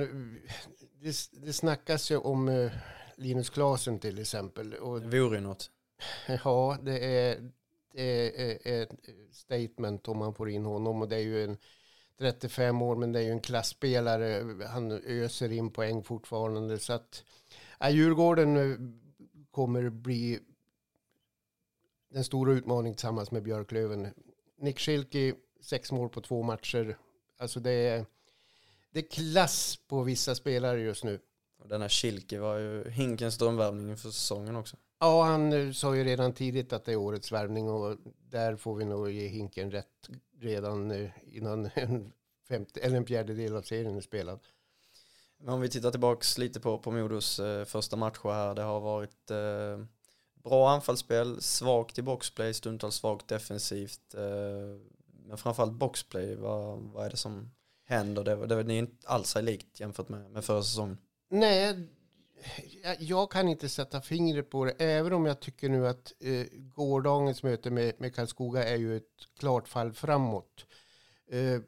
det, 1.01 1.15
det 1.31 1.53
snackas 1.53 2.11
ju 2.11 2.17
om 2.17 2.69
Linus 3.15 3.49
Klasen 3.49 3.99
till 3.99 4.19
exempel. 4.19 4.73
Och, 4.73 5.01
Det 5.01 5.19
vore 5.19 5.39
något. 5.39 5.69
ja, 6.43 6.77
det 6.81 7.05
är, 7.05 7.51
det 7.93 8.39
är 8.39 8.81
ett 8.81 8.89
statement 9.31 10.07
om 10.07 10.17
man 10.17 10.33
får 10.33 10.49
in 10.49 10.65
honom. 10.65 11.01
Och 11.01 11.09
det 11.09 11.15
är 11.15 11.19
ju 11.19 11.43
en 11.43 11.57
35 12.19 12.81
år, 12.81 12.95
men 12.95 13.11
det 13.11 13.19
är 13.19 13.23
ju 13.23 13.31
en 13.31 13.39
klassspelare. 13.39 14.43
Han 14.67 14.91
öser 14.91 15.51
in 15.51 15.71
poäng 15.71 16.03
fortfarande. 16.03 16.79
Så 16.79 16.93
att 16.93 17.23
ja, 17.79 17.89
Djurgården 17.89 18.99
kommer 19.51 19.89
bli 19.89 20.39
den 22.09 22.23
stora 22.23 22.51
utmaningen 22.51 22.95
tillsammans 22.95 23.31
med 23.31 23.43
Björklöven. 23.43 24.07
Nick 24.57 24.79
Schilke, 24.79 25.33
sex 25.61 25.91
mål 25.91 26.09
på 26.09 26.21
två 26.21 26.43
matcher. 26.43 26.97
Alltså 27.37 27.59
det 27.59 27.71
är, 27.71 28.05
det 28.91 28.99
är 28.99 29.09
klass 29.09 29.79
på 29.87 30.03
vissa 30.03 30.35
spelare 30.35 30.81
just 30.81 31.03
nu. 31.03 31.19
Och 31.59 31.67
denna 31.69 31.89
Schilke 31.89 32.39
var 32.39 32.57
ju 32.57 32.89
Hinkens 32.89 33.37
drömvärvning 33.37 33.89
inför 33.89 34.09
säsongen 34.09 34.55
också. 34.55 34.77
Ja, 34.99 35.23
han 35.23 35.53
eh, 35.53 35.71
sa 35.71 35.95
ju 35.95 36.03
redan 36.03 36.33
tidigt 36.33 36.73
att 36.73 36.85
det 36.85 36.91
är 36.91 36.95
årets 36.95 37.31
värvning 37.31 37.69
och 37.69 37.97
där 38.29 38.55
får 38.55 38.75
vi 38.75 38.85
nog 38.85 39.11
ge 39.11 39.27
Hinken 39.27 39.71
rätt 39.71 40.09
redan 40.39 40.91
eh, 40.91 41.09
innan 41.25 41.69
en, 41.75 42.13
femte, 42.47 42.79
eller 42.79 42.97
en 42.97 43.05
fjärdedel 43.05 43.55
av 43.55 43.61
serien 43.61 43.95
är 43.97 44.01
spelad. 44.01 44.39
Men 45.43 45.53
om 45.53 45.61
vi 45.61 45.69
tittar 45.69 45.91
tillbaks 45.91 46.37
lite 46.37 46.59
på, 46.59 46.77
på 46.79 46.91
Modos 46.91 47.39
eh, 47.39 47.65
första 47.65 47.95
matcher 47.95 48.29
här. 48.31 48.55
Det 48.55 48.61
har 48.61 48.79
varit 48.79 49.31
eh, 49.31 49.85
bra 50.43 50.69
anfallsspel, 50.69 51.41
svagt 51.41 51.97
i 51.97 52.01
boxplay, 52.01 52.53
stundtals 52.53 52.95
svagt 52.95 53.27
defensivt. 53.27 54.13
Eh, 54.13 54.21
men 55.27 55.37
framförallt 55.37 55.73
boxplay, 55.73 56.35
vad, 56.35 56.79
vad 56.79 57.05
är 57.05 57.09
det 57.09 57.17
som 57.17 57.51
händer? 57.85 58.23
Det, 58.23 58.35
det, 58.47 58.63
det 58.63 58.73
är 58.73 58.77
inte 58.77 59.07
alls 59.07 59.35
likt 59.41 59.79
jämfört 59.79 60.09
med, 60.09 60.31
med 60.31 60.45
förra 60.45 60.63
säsongen. 60.63 60.97
Nej, 61.29 61.87
jag- 62.99 63.31
kan 63.31 63.47
inte 63.47 63.69
sätta 63.69 64.01
fingret 64.01 64.49
på 64.49 64.65
det, 64.65 64.71
även 64.71 65.13
om 65.13 65.25
jag 65.25 65.39
tycker 65.39 65.69
nu 65.69 65.87
att 65.87 66.13
eh, 66.19 66.45
gårdagens 66.53 67.43
möte 67.43 67.71
med, 67.71 67.93
med 67.97 68.15
Karlskoga 68.15 68.63
är 68.69 68.75
ju 68.75 68.97
ett 68.97 69.27
klart 69.39 69.67
fall 69.67 69.93
framåt. 69.93 70.65
Eh, 71.31 71.61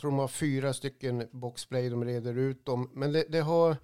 tror 0.00 0.10
de 0.10 0.18
har 0.18 0.28
fyra 0.28 0.72
stycken 0.72 1.28
boxplay, 1.32 1.88
de 1.88 2.04
reder 2.04 2.38
ut 2.38 2.64
dem, 2.64 2.90
men 2.94 3.12
det, 3.12 3.24
det 3.28 3.40
har 3.40 3.76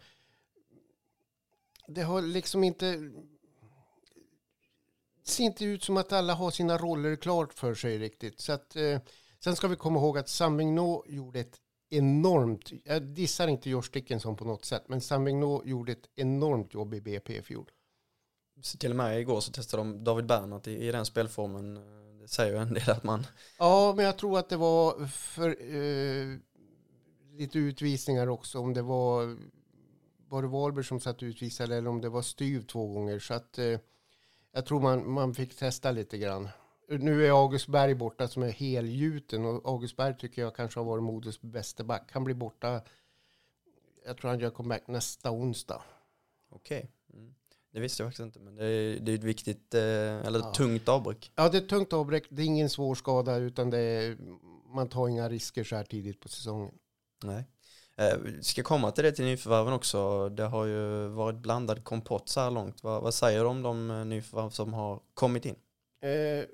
det 1.88 2.02
har 2.02 2.22
liksom 2.22 2.64
inte 2.64 3.10
det 5.26 5.30
ser 5.30 5.44
inte 5.44 5.64
ut 5.64 5.84
som 5.84 5.96
att 5.96 6.12
alla 6.12 6.34
har 6.34 6.50
sina 6.50 6.78
roller 6.78 7.16
klart 7.16 7.52
för 7.52 7.74
sig 7.74 7.98
riktigt. 7.98 8.40
Så 8.40 8.52
att, 8.52 8.76
eh, 8.76 9.00
sen 9.44 9.56
ska 9.56 9.68
vi 9.68 9.76
komma 9.76 9.98
ihåg 9.98 10.18
att 10.18 10.28
Sam 10.28 10.56
Vigneault 10.56 11.08
gjorde 11.08 11.40
ett 11.40 11.60
enormt, 11.90 12.72
jag 12.84 13.02
dissar 13.02 13.48
inte 13.48 13.70
Josh 13.70 13.90
Dickinson 13.92 14.36
på 14.36 14.44
något 14.44 14.64
sätt, 14.64 14.82
men 14.88 15.00
Sam 15.00 15.24
Vigneault 15.24 15.66
gjorde 15.66 15.92
ett 15.92 16.08
enormt 16.16 16.74
jobb 16.74 16.94
i 16.94 17.00
BP 17.00 17.36
i 17.38 17.42
fjol. 17.42 17.70
Så 18.62 18.78
till 18.78 18.90
och 18.90 18.96
med 18.96 19.20
igår 19.20 19.40
så 19.40 19.52
testade 19.52 19.80
de 19.80 20.04
David 20.04 20.26
Bernhardt 20.26 20.68
i, 20.68 20.88
i 20.88 20.92
den 20.92 21.06
spelformen. 21.06 21.76
Eh, 21.76 22.05
Säger 22.26 22.52
ju 22.52 22.58
en 22.58 22.74
del 22.74 22.90
att 22.90 23.04
man 23.04 23.26
Ja, 23.58 23.92
men 23.96 24.04
jag 24.04 24.18
tror 24.18 24.38
att 24.38 24.48
det 24.48 24.56
var 24.56 25.06
för 25.06 25.48
eh, 25.48 26.38
lite 27.38 27.58
utvisningar 27.58 28.26
också, 28.26 28.58
om 28.58 28.74
det 28.74 28.82
var 28.82 29.36
var 30.28 30.42
det 30.42 30.48
Wahlberg 30.48 30.84
som 30.84 31.00
satt 31.00 31.22
utvisad 31.22 31.72
eller 31.72 31.90
om 31.90 32.00
det 32.00 32.08
var 32.08 32.22
Styv 32.22 32.66
två 32.66 32.86
gånger. 32.86 33.18
Så 33.18 33.34
att 33.34 33.58
eh, 33.58 33.78
jag 34.52 34.66
tror 34.66 34.80
man, 34.80 35.10
man 35.10 35.34
fick 35.34 35.56
testa 35.56 35.90
lite 35.90 36.18
grann. 36.18 36.48
Nu 36.88 37.26
är 37.26 37.30
August 37.30 37.68
Berg 37.68 37.94
borta 37.94 38.28
som 38.28 38.42
är 38.42 38.50
helgjuten 38.50 39.44
och 39.44 39.68
August 39.68 39.96
Berg 39.96 40.18
tycker 40.18 40.42
jag 40.42 40.56
kanske 40.56 40.80
har 40.80 40.84
varit 40.84 41.04
Modos 41.04 41.40
bästa 41.40 41.84
back. 41.84 42.08
Han 42.12 42.24
blir 42.24 42.34
borta, 42.34 42.80
jag 44.06 44.16
tror 44.16 44.30
han 44.30 44.40
gör 44.40 44.50
comeback 44.50 44.88
nästa 44.88 45.30
onsdag. 45.30 45.82
Okej. 46.50 46.78
Mm. 46.78 46.95
Det 47.76 47.80
visste 47.80 48.02
jag 48.02 48.10
faktiskt 48.10 48.24
inte, 48.24 48.38
men 48.40 48.54
det 48.56 48.64
är, 48.66 49.00
det 49.00 49.12
är 49.12 49.14
ett 49.14 49.24
viktigt, 49.24 49.74
eh, 49.74 49.80
eller 50.26 50.38
Ja. 50.38 50.52
tungt 50.52 50.88
avbräck. 50.88 51.32
Ja, 51.34 51.48
det 51.48 51.58
är 51.58 51.62
ett 51.62 51.68
tungt 51.68 51.92
avbräck. 51.92 52.24
Det 52.30 52.42
är 52.42 52.46
ingen 52.46 52.70
svår 52.70 52.94
skada 52.94 53.36
utan 53.36 53.70
det 53.70 53.78
är, 53.78 54.16
man 54.74 54.88
tar 54.88 55.08
inga 55.08 55.28
risker 55.28 55.64
så 55.64 55.76
här 55.76 55.84
tidigt 55.84 56.20
på 56.20 56.28
säsongen. 56.28 56.74
Nej. 57.24 57.44
Eh, 57.96 58.18
ska 58.40 58.62
komma 58.62 58.90
till 58.90 59.04
det 59.04 59.12
till 59.12 59.24
nyförvärven 59.24 59.72
också. 59.72 60.28
Det 60.28 60.42
har 60.42 60.64
ju 60.64 61.08
varit 61.08 61.36
blandad 61.36 61.84
kompott 61.84 62.28
så 62.28 62.40
här 62.40 62.50
långt. 62.50 62.82
Vad, 62.82 63.02
vad 63.02 63.14
säger 63.14 63.40
du 63.40 63.46
om 63.46 63.62
de 63.62 63.90
eh, 63.90 64.04
nyförvärv 64.04 64.50
som 64.50 64.72
har 64.74 65.00
kommit 65.14 65.44
in? 65.46 65.56
Eh, 66.00 66.44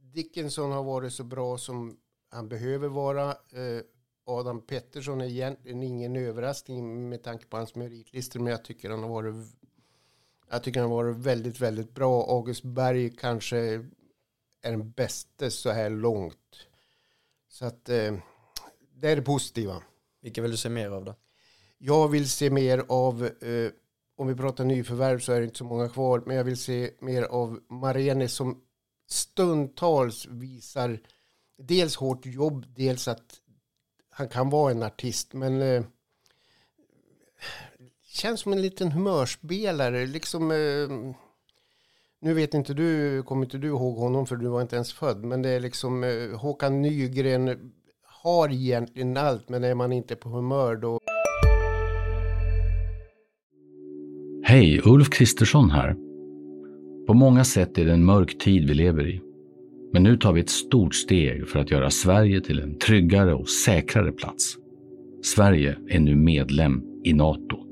Dickinson 0.00 0.72
har 0.72 0.82
varit 0.84 1.12
så 1.12 1.24
bra 1.24 1.58
som 1.58 1.96
han 2.30 2.48
behöver 2.48 2.88
vara. 2.88 3.30
Eh, 3.30 3.82
Adam 4.26 4.60
Pettersson 4.66 5.20
är 5.20 5.24
egentligen 5.26 5.82
ingen 5.82 6.16
överraskning 6.16 7.08
med 7.08 7.22
tanke 7.22 7.46
på 7.46 7.56
hans 7.56 7.74
meritlistor, 7.74 8.40
men 8.40 8.50
jag 8.50 8.64
tycker 8.64 8.90
han 8.90 9.02
har 9.02 9.10
varit 9.10 9.34
jag 10.52 10.62
tycker 10.62 10.80
han 10.80 10.90
varit 10.90 11.16
väldigt, 11.16 11.60
väldigt 11.60 11.94
bra. 11.94 12.22
August 12.22 12.62
Berg 12.62 13.16
kanske 13.16 13.58
är 13.58 13.90
den 14.62 14.90
bästa 14.90 15.50
så 15.50 15.70
här 15.70 15.90
långt. 15.90 16.66
Så 17.48 17.66
att 17.66 17.88
eh, 17.88 18.14
det 18.94 19.08
är 19.10 19.16
det 19.16 19.22
positiva. 19.22 19.82
Vilka 20.22 20.42
vill 20.42 20.50
du 20.50 20.56
se 20.56 20.68
mer 20.68 20.90
av 20.90 21.04
då? 21.04 21.14
Jag 21.78 22.08
vill 22.08 22.30
se 22.30 22.50
mer 22.50 22.84
av, 22.88 23.24
eh, 23.24 23.70
om 24.16 24.26
vi 24.28 24.34
pratar 24.34 24.64
nyförvärv 24.64 25.18
så 25.18 25.32
är 25.32 25.40
det 25.40 25.44
inte 25.44 25.58
så 25.58 25.64
många 25.64 25.88
kvar, 25.88 26.22
men 26.26 26.36
jag 26.36 26.44
vill 26.44 26.56
se 26.56 26.90
mer 27.00 27.22
av 27.22 27.60
Marene 27.68 28.28
som 28.28 28.62
stundtals 29.08 30.26
visar 30.26 31.00
dels 31.58 31.96
hårt 31.96 32.26
jobb, 32.26 32.66
dels 32.68 33.08
att 33.08 33.40
han 34.10 34.28
kan 34.28 34.50
vara 34.50 34.70
en 34.70 34.82
artist, 34.82 35.32
men 35.32 35.62
eh, 35.62 35.84
känns 38.12 38.40
som 38.40 38.52
en 38.52 38.62
liten 38.62 38.92
humörspelare, 38.92 40.06
liksom 40.06 40.50
eh, 40.50 41.14
nu 42.20 42.34
vet 42.34 42.54
inte 42.54 42.74
du, 42.74 43.22
kommer 43.22 43.44
inte 43.44 43.58
du 43.58 43.68
ihåg 43.68 43.96
honom 43.96 44.26
för 44.26 44.36
du 44.36 44.48
var 44.48 44.62
inte 44.62 44.76
ens 44.76 44.92
född, 44.92 45.24
men 45.24 45.42
det 45.42 45.48
är 45.48 45.60
liksom 45.60 46.04
eh, 46.04 46.38
Håkan 46.38 46.82
Nygren 46.82 47.72
har 48.22 48.52
egentligen 48.52 49.16
allt, 49.16 49.48
men 49.48 49.64
är 49.64 49.74
man 49.74 49.92
inte 49.92 50.16
på 50.16 50.28
humör 50.28 50.76
då 50.76 50.98
Hej, 54.44 54.80
Ulf 54.84 55.10
Kristersson 55.10 55.70
här. 55.70 55.96
På 57.06 57.14
många 57.14 57.44
sätt 57.44 57.78
är 57.78 57.84
det 57.84 57.92
en 57.92 58.04
mörk 58.04 58.38
tid 58.38 58.68
vi 58.68 58.74
lever 58.74 59.08
i. 59.08 59.20
Men 59.92 60.02
nu 60.02 60.16
tar 60.16 60.32
vi 60.32 60.40
ett 60.40 60.50
stort 60.50 60.94
steg 60.94 61.48
för 61.48 61.58
att 61.58 61.70
göra 61.70 61.90
Sverige 61.90 62.40
till 62.40 62.60
en 62.60 62.78
tryggare 62.78 63.34
och 63.34 63.48
säkrare 63.48 64.12
plats. 64.12 64.56
Sverige 65.22 65.76
är 65.88 66.00
nu 66.00 66.16
medlem 66.16 66.82
i 67.04 67.12
Nato. 67.12 67.71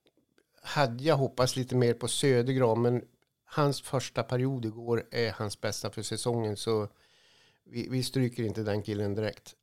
hade 0.61 1.03
jag 1.03 1.17
hoppats 1.17 1.55
lite 1.55 1.75
mer 1.75 1.93
på 1.93 2.07
Södergran, 2.07 2.81
men 2.81 3.01
hans 3.45 3.81
första 3.81 4.23
period 4.23 4.65
igår 4.65 5.07
är 5.11 5.31
hans 5.31 5.61
bästa 5.61 5.89
för 5.89 6.01
säsongen, 6.01 6.57
så 6.57 6.87
vi, 7.65 7.87
vi 7.89 8.03
stryker 8.03 8.43
inte 8.43 8.63
den 8.63 8.81
killen 8.81 9.15
direkt. 9.15 9.55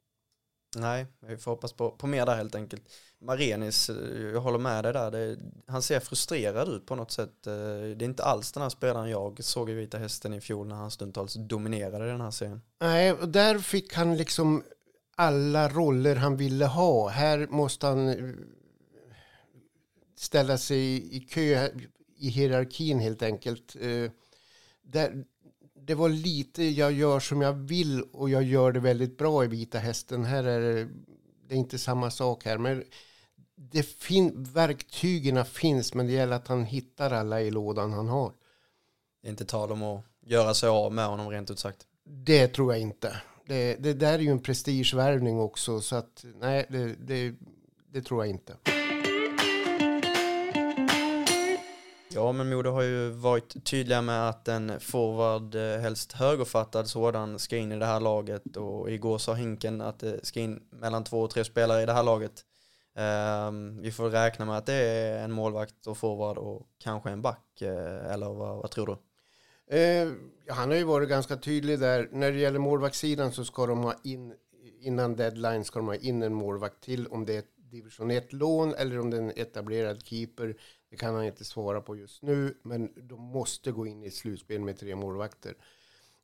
Nej, 0.77 1.07
vi 1.21 1.37
får 1.37 1.51
hoppas 1.51 1.73
på, 1.73 1.91
på 1.91 2.07
mer 2.07 2.27
där 2.27 2.37
helt 2.37 2.55
enkelt. 2.55 2.83
Marenis, 3.21 3.91
eh, 3.91 4.21
jag 4.33 4.41
håller 4.41 4.59
med 4.59 4.85
dig 4.85 4.93
där. 4.93 5.11
Det, 5.11 5.39
han 5.67 5.83
ser 5.83 6.01
frustrerad 6.01 6.69
ut 6.69 6.87
på 6.87 6.95
något 6.95 7.11
sätt. 7.11 7.47
Eh, 7.47 7.53
Det 7.53 8.03
är 8.03 8.03
inte 8.03 8.25
alls 8.25 8.53
den 8.53 8.63
här 8.63 8.71
spelaren 8.71 9.11
jag 9.11 9.45
såg 9.45 9.71
i 9.71 9.75
Vita 9.75 9.99
Hästen 9.99 10.35
i 10.35 10.41
fjol 10.41 10.67
när 10.67 10.77
han 10.77 10.91
stundtals 10.91 11.35
dominerade 11.35 12.07
den 12.07 12.21
här 12.21 12.31
serien. 12.31 12.63
Nej, 12.81 13.13
och 13.13 13.29
där 13.29 13.59
fick 13.59 13.95
han 13.95 14.17
liksom 14.17 14.63
alla 15.17 15.69
roller 15.69 16.17
han 16.17 16.37
ville 16.37 16.67
ha. 16.67 17.09
Här 17.09 17.47
måste 17.51 17.87
han 17.87 18.35
ställa 20.19 20.59
sig 20.59 21.17
i, 21.17 21.21
kö 21.21 21.69
i 22.17 22.29
hierarkin 22.29 22.99
helt 22.99 23.23
enkelt. 23.23 23.77
Eh, 23.81 24.11
där, 24.83 25.25
det 25.75 25.95
var 25.95 26.09
lite 26.09 26.65
jag 26.65 26.93
gör 26.93 27.21
som 27.21 27.41
jag 27.41 27.53
vill 27.53 28.03
och 28.03 28.31
jag 28.31 28.43
gör 28.43 28.73
det 28.73 28.81
väldigt 28.81 29.19
bra 29.19 29.45
i 29.45 29.47
Vita 29.47 29.79
Hästen. 29.79 30.25
Här 30.25 30.45
är 30.45 30.61
det, 30.61 30.89
det 31.49 31.55
är 31.55 31.59
inte 31.59 31.79
samma 31.79 32.11
sak 32.11 32.45
här. 32.45 32.59
Men 32.59 32.85
det 33.55 33.83
fin, 33.83 34.45
verktygen 34.45 35.45
finns 35.45 35.95
men 35.95 36.07
det 36.07 36.13
gäller 36.13 36.37
att 36.37 36.49
han 36.49 36.65
hittar 36.65 37.11
alla 37.11 37.43
i 37.43 37.51
lådan 37.51 37.93
han 37.93 38.09
har. 38.09 38.33
Det 39.23 39.29
är 39.29 39.31
inte 39.31 39.45
tal 39.45 39.73
om 39.73 39.83
att 39.83 40.05
göra 40.27 40.55
sig 40.55 40.69
av 40.69 40.93
med 40.93 41.07
honom 41.07 41.31
rent 41.31 41.51
ut 41.51 41.59
sagt. 41.59 41.87
Det 42.05 42.49
tror 42.49 42.73
jag 42.73 42.83
inte. 42.83 43.21
Det, 43.47 43.75
det 43.75 43.95
där 43.95 44.15
är 44.15 44.19
ju 44.19 44.31
en 44.31 44.43
prestigevärvning 44.43 45.41
också 45.41 45.81
så 45.81 45.97
att 45.97 46.25
nej, 46.41 46.67
det, 46.69 46.95
det, 46.95 47.35
det 47.93 48.03
tror 48.03 48.25
jag 48.25 48.31
inte. 48.31 48.57
Ja, 52.11 52.33
men 52.33 52.49
Modo 52.49 52.71
har 52.71 52.83
ju 52.83 53.11
varit 53.11 53.65
tydliga 53.65 54.03
med 54.03 54.29
att 54.29 54.49
en 54.49 54.81
forward, 54.81 55.55
eh, 55.55 55.81
helst 55.81 56.13
högerfattad 56.13 56.89
sådan, 56.89 57.39
ska 57.39 57.57
in 57.57 57.73
i 57.73 57.79
det 57.79 57.87
här 57.87 58.01
laget 58.01 58.57
och 58.57 58.91
igår 58.91 59.19
sa 59.19 59.35
Hinken 59.35 59.81
att 59.81 59.99
det 59.99 60.27
ska 60.27 60.41
in 60.41 60.61
mellan 60.71 61.05
två 61.05 61.21
och 61.21 61.31
tre 61.31 61.45
spelare 61.45 61.83
i 61.83 61.87
det 61.87 61.93
här 61.93 62.03
laget. 62.03 62.45
Um, 63.49 63.83
vi 63.83 63.93
får 63.93 64.11
räkna 64.11 64.45
med 64.45 64.57
att 64.57 64.67
det 64.67 64.75
är 64.75 65.25
en 65.25 65.33
målvakt 65.33 65.87
och 65.87 65.99
forward 65.99 66.39
och 66.39 66.67
kanske 66.79 67.11
en 67.11 67.23
back, 67.23 67.63
eh, 67.63 68.13
eller 68.13 68.27
vad, 68.27 68.57
vad 68.57 68.71
tror 68.71 68.87
du? 68.87 68.97
Eh, 69.77 70.09
han 70.49 70.69
har 70.69 70.77
ju 70.77 70.85
varit 70.85 71.09
ganska 71.09 71.37
tydlig 71.37 71.81
där. 71.81 72.09
När 72.13 72.33
det 72.33 72.39
gäller 72.39 72.59
målvaktssidan 72.59 73.33
så 73.33 73.45
ska 73.45 73.67
de 73.67 73.79
ha 73.79 73.95
in, 74.05 74.35
innan 74.81 75.17
deadline 75.17 75.65
ska 75.65 75.79
de 75.79 75.89
ha 75.89 75.95
in 75.95 76.23
en 76.23 76.35
målvakt 76.35 76.81
till 76.81 77.07
om 77.07 77.27
det 77.27 77.35
är 77.35 77.39
ett 77.39 77.58
division 77.71 78.11
1-lån 78.11 78.75
eller 78.75 78.99
om 78.99 79.11
det 79.11 79.17
är 79.17 79.23
en 79.23 79.33
etablerad 79.37 80.07
keeper. 80.07 80.57
Det 80.91 80.97
kan 80.97 81.15
han 81.15 81.25
inte 81.25 81.45
svara 81.45 81.81
på 81.81 81.97
just 81.97 82.23
nu, 82.23 82.59
men 82.63 83.09
de 83.09 83.21
måste 83.21 83.73
gå 83.73 83.87
in 83.87 84.03
i 84.03 84.07
ett 84.07 84.15
slutspel 84.15 84.61
med 84.61 84.79
tre 84.79 84.97
målvakter. 84.97 85.55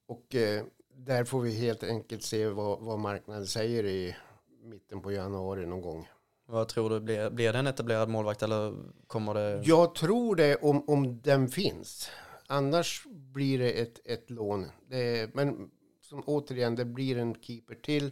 Och 0.07 0.35
eh, 0.35 0.65
där 0.97 1.25
får 1.25 1.41
vi 1.41 1.53
helt 1.53 1.83
enkelt 1.83 2.23
se 2.23 2.49
vad, 2.49 2.81
vad 2.81 2.99
marknaden 2.99 3.47
säger 3.47 3.87
i 3.87 4.17
mitten 4.63 5.01
på 5.01 5.13
januari 5.13 5.67
någon 5.67 5.81
gång. 5.81 6.09
Vad 6.47 6.69
tror 6.69 6.91
du, 6.91 7.01
blir, 7.01 7.31
blir 7.31 7.53
det 7.53 7.59
en 7.59 7.67
etablerad 7.67 8.09
målvakt 8.09 8.43
eller 8.43 8.75
kommer 9.07 9.35
det? 9.35 9.63
Jag 9.65 9.95
tror 9.95 10.37
det 10.37 10.57
om, 10.57 10.89
om 10.89 11.21
den 11.21 11.49
finns. 11.49 12.11
Annars 12.47 13.07
blir 13.07 13.59
det 13.59 13.71
ett, 13.71 14.01
ett 14.05 14.31
lån. 14.31 14.67
Det, 14.89 15.35
men 15.35 15.71
som 16.01 16.23
återigen, 16.27 16.75
det 16.75 16.85
blir 16.85 17.19
en 17.19 17.35
keeper 17.35 17.75
till. 17.75 18.11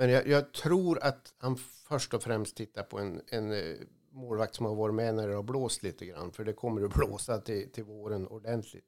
Men 0.00 0.10
jag, 0.10 0.26
jag, 0.26 0.52
tror 0.52 1.02
att 1.02 1.34
han 1.38 1.56
först 1.88 2.14
och 2.14 2.22
främst 2.22 2.56
tittar 2.56 2.82
på 2.82 2.98
en, 2.98 3.20
en 3.28 3.52
eh, 3.52 3.76
målvakt 4.12 4.54
som 4.54 4.66
har 4.66 4.74
varit 4.74 4.94
med 4.94 5.14
när 5.14 5.28
det 5.28 5.34
har 5.34 5.42
blåst 5.42 5.82
lite 5.82 6.06
grann. 6.06 6.32
För 6.32 6.44
det 6.44 6.52
kommer 6.52 6.84
att 6.84 6.94
blåsa 6.94 7.38
till, 7.38 7.72
till 7.72 7.84
våren 7.84 8.26
ordentligt. 8.26 8.84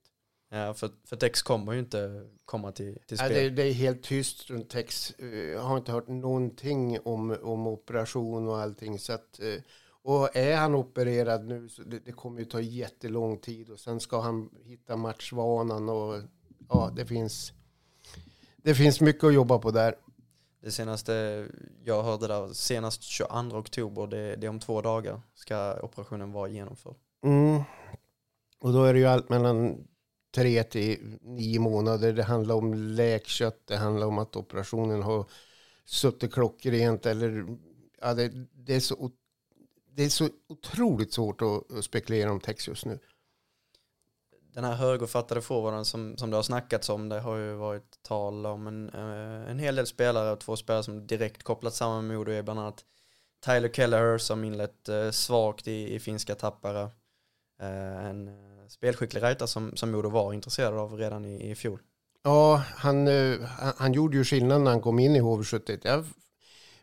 Ja, 0.51 0.75
för, 0.75 0.91
för 1.05 1.17
Tex 1.17 1.43
kommer 1.43 1.73
ju 1.73 1.79
inte 1.79 2.29
komma 2.45 2.73
till, 2.73 2.99
till 3.07 3.19
spel. 3.19 3.33
Ja, 3.33 3.39
det, 3.39 3.51
det, 3.51 3.63
är 3.63 3.73
helt 3.73 4.03
tyst 4.03 4.51
runt 4.51 4.71
Tex. 4.71 5.11
Eh, 5.19 5.29
jag 5.29 5.61
har 5.61 5.77
inte 5.77 5.93
hört 5.93 6.09
någonting 6.09 6.99
om, 7.05 7.37
om 7.43 7.67
operation 7.67 8.49
och 8.49 8.59
allting. 8.59 8.99
Så 8.99 9.13
att, 9.13 9.41
eh, 9.41 9.63
och 10.03 10.37
är 10.37 10.57
han 10.57 10.75
opererad 10.75 11.45
nu 11.45 11.69
så 11.69 11.83
det, 11.83 11.99
det 11.99 12.13
kommer 12.13 12.39
ju 12.39 12.45
ta 12.45 12.61
jättelång 12.61 13.39
tid. 13.39 13.71
Och 13.71 13.81
sen 13.81 14.01
ska 14.01 14.21
han 14.21 14.51
hitta 14.65 14.97
matchvanan 14.97 15.89
och 15.89 16.23
ja, 16.69 16.93
det 16.97 17.07
finns, 17.07 17.53
det 18.57 18.75
finns 18.75 19.01
mycket 19.01 19.25
att 19.25 19.35
jobba 19.35 19.59
på 19.59 19.71
där. 19.71 19.95
Det 20.63 20.71
senaste 20.71 21.47
jag 21.85 22.03
hörde 22.03 22.27
där, 22.27 22.53
senast 22.53 23.03
22 23.03 23.57
oktober, 23.57 24.07
det, 24.07 24.37
det 24.37 24.47
är 24.47 24.51
om 24.51 24.61
två 24.61 24.83
dagar, 24.83 25.21
ska 25.35 25.81
operationen 25.83 26.33
vara 26.33 26.49
genomförd. 26.49 26.95
Mm. 27.25 27.63
Och 28.61 28.73
då 28.73 28.85
är 28.85 28.93
det 28.93 28.99
ju 28.99 29.07
allt 29.07 29.29
mellan 29.29 29.89
tre 30.35 30.63
till 30.63 31.19
nio 31.21 31.61
månader. 31.61 32.13
Det 32.13 32.23
handlar 32.23 32.55
om 32.55 32.75
läkkött, 32.75 33.67
det 33.67 33.77
handlar 33.77 34.07
om 34.07 34.19
att 34.19 34.37
operationen 34.37 35.03
har 35.03 35.27
suttit 35.85 36.33
klockrent 36.33 37.07
eller 37.07 37.47
ja, 38.01 38.15
det, 38.15 38.33
det, 38.53 38.75
är 38.75 38.81
så, 38.81 39.11
det 39.91 40.03
är 40.03 40.09
så 40.09 40.29
otroligt 40.49 41.13
svårt 41.13 41.43
att 41.43 41.85
spekulera 41.85 42.33
om 42.33 42.41
text 42.41 42.69
just 42.69 42.87
nu 42.87 42.99
den 44.55 44.65
här 44.65 44.75
högerfattade 44.75 45.43
forwarden 45.43 45.85
som, 45.85 46.17
som 46.17 46.31
det 46.31 46.37
har 46.37 46.43
snackats 46.43 46.89
om, 46.89 47.09
det 47.09 47.21
har 47.21 47.37
ju 47.37 47.55
varit 47.55 48.03
tal 48.03 48.47
om 48.47 48.67
en, 48.67 48.89
eh, 48.89 49.51
en 49.51 49.59
hel 49.59 49.77
del 49.77 49.87
spelare, 49.87 50.37
två 50.37 50.57
spelare 50.57 50.83
som 50.83 51.07
direkt 51.07 51.43
kopplats 51.43 51.77
samman 51.77 52.07
med 52.07 52.17
Modo 52.17 52.33
är 52.33 52.43
bland 52.43 52.61
annat 52.61 52.85
Tyler 53.45 53.69
Kelleher 53.69 54.19
som 54.19 54.45
inlett 54.45 54.89
eh, 54.89 55.11
svagt 55.11 55.69
i, 55.69 55.95
i 55.95 56.01
finska 56.01 56.35
tappare. 56.35 56.83
Eh, 57.61 58.07
en 58.07 58.31
spelskicklig 58.69 59.23
rightare 59.23 59.49
som, 59.49 59.77
som 59.77 59.91
Modo 59.91 60.09
var 60.09 60.33
intresserad 60.33 60.79
av 60.79 60.95
redan 60.99 61.25
i, 61.25 61.51
i 61.51 61.55
fjol. 61.55 61.81
Ja, 62.25 62.63
han, 62.77 63.09
han, 63.77 63.93
gjorde 63.93 64.17
ju 64.17 64.25
skillnad 64.25 64.61
när 64.61 64.71
han 64.71 64.81
kom 64.81 64.99
in 64.99 65.17
i 65.17 65.21
HV71. 65.21 65.81
Jag, 65.83 66.05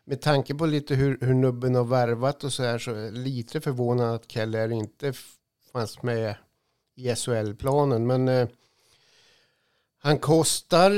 med 0.04 0.20
tanke 0.20 0.54
på 0.54 0.66
lite 0.66 0.94
hur, 0.94 1.18
hur 1.20 1.34
nubben 1.34 1.74
har 1.74 1.84
värvat 1.84 2.44
och 2.44 2.52
så 2.52 2.62
här 2.62 2.78
så 2.78 2.90
är 2.90 3.04
jag 3.04 3.12
lite 3.12 3.60
förvånad 3.60 4.14
att 4.14 4.30
Keller 4.30 4.72
inte 4.72 5.12
fanns 5.72 6.02
med 6.02 6.34
i 7.00 7.16
SHL-planen. 7.16 8.06
Men 8.06 8.28
eh, 8.28 8.48
han 9.98 10.18
kostar. 10.18 10.90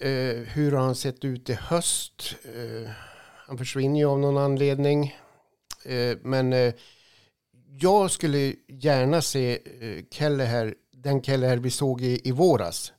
Eh, 0.00 0.36
hur 0.54 0.72
har 0.72 0.84
han 0.84 0.94
sett 0.94 1.24
ut 1.24 1.50
i 1.50 1.54
höst? 1.54 2.34
Eh, 2.44 2.90
han 3.46 3.58
försvinner 3.58 4.00
ju 4.00 4.06
av 4.06 4.18
någon 4.18 4.38
anledning. 4.38 5.16
Eh, 5.84 6.16
men 6.22 6.52
eh, 6.52 6.74
jag 7.78 8.10
skulle 8.10 8.54
gärna 8.68 9.22
se 9.22 9.52
eh, 9.80 10.04
Kelleher, 10.10 10.74
den 10.92 11.22
Kelleher 11.22 11.56
vi 11.56 11.70
såg 11.70 12.02
i, 12.02 12.28
i 12.28 12.32
våras. 12.32 12.92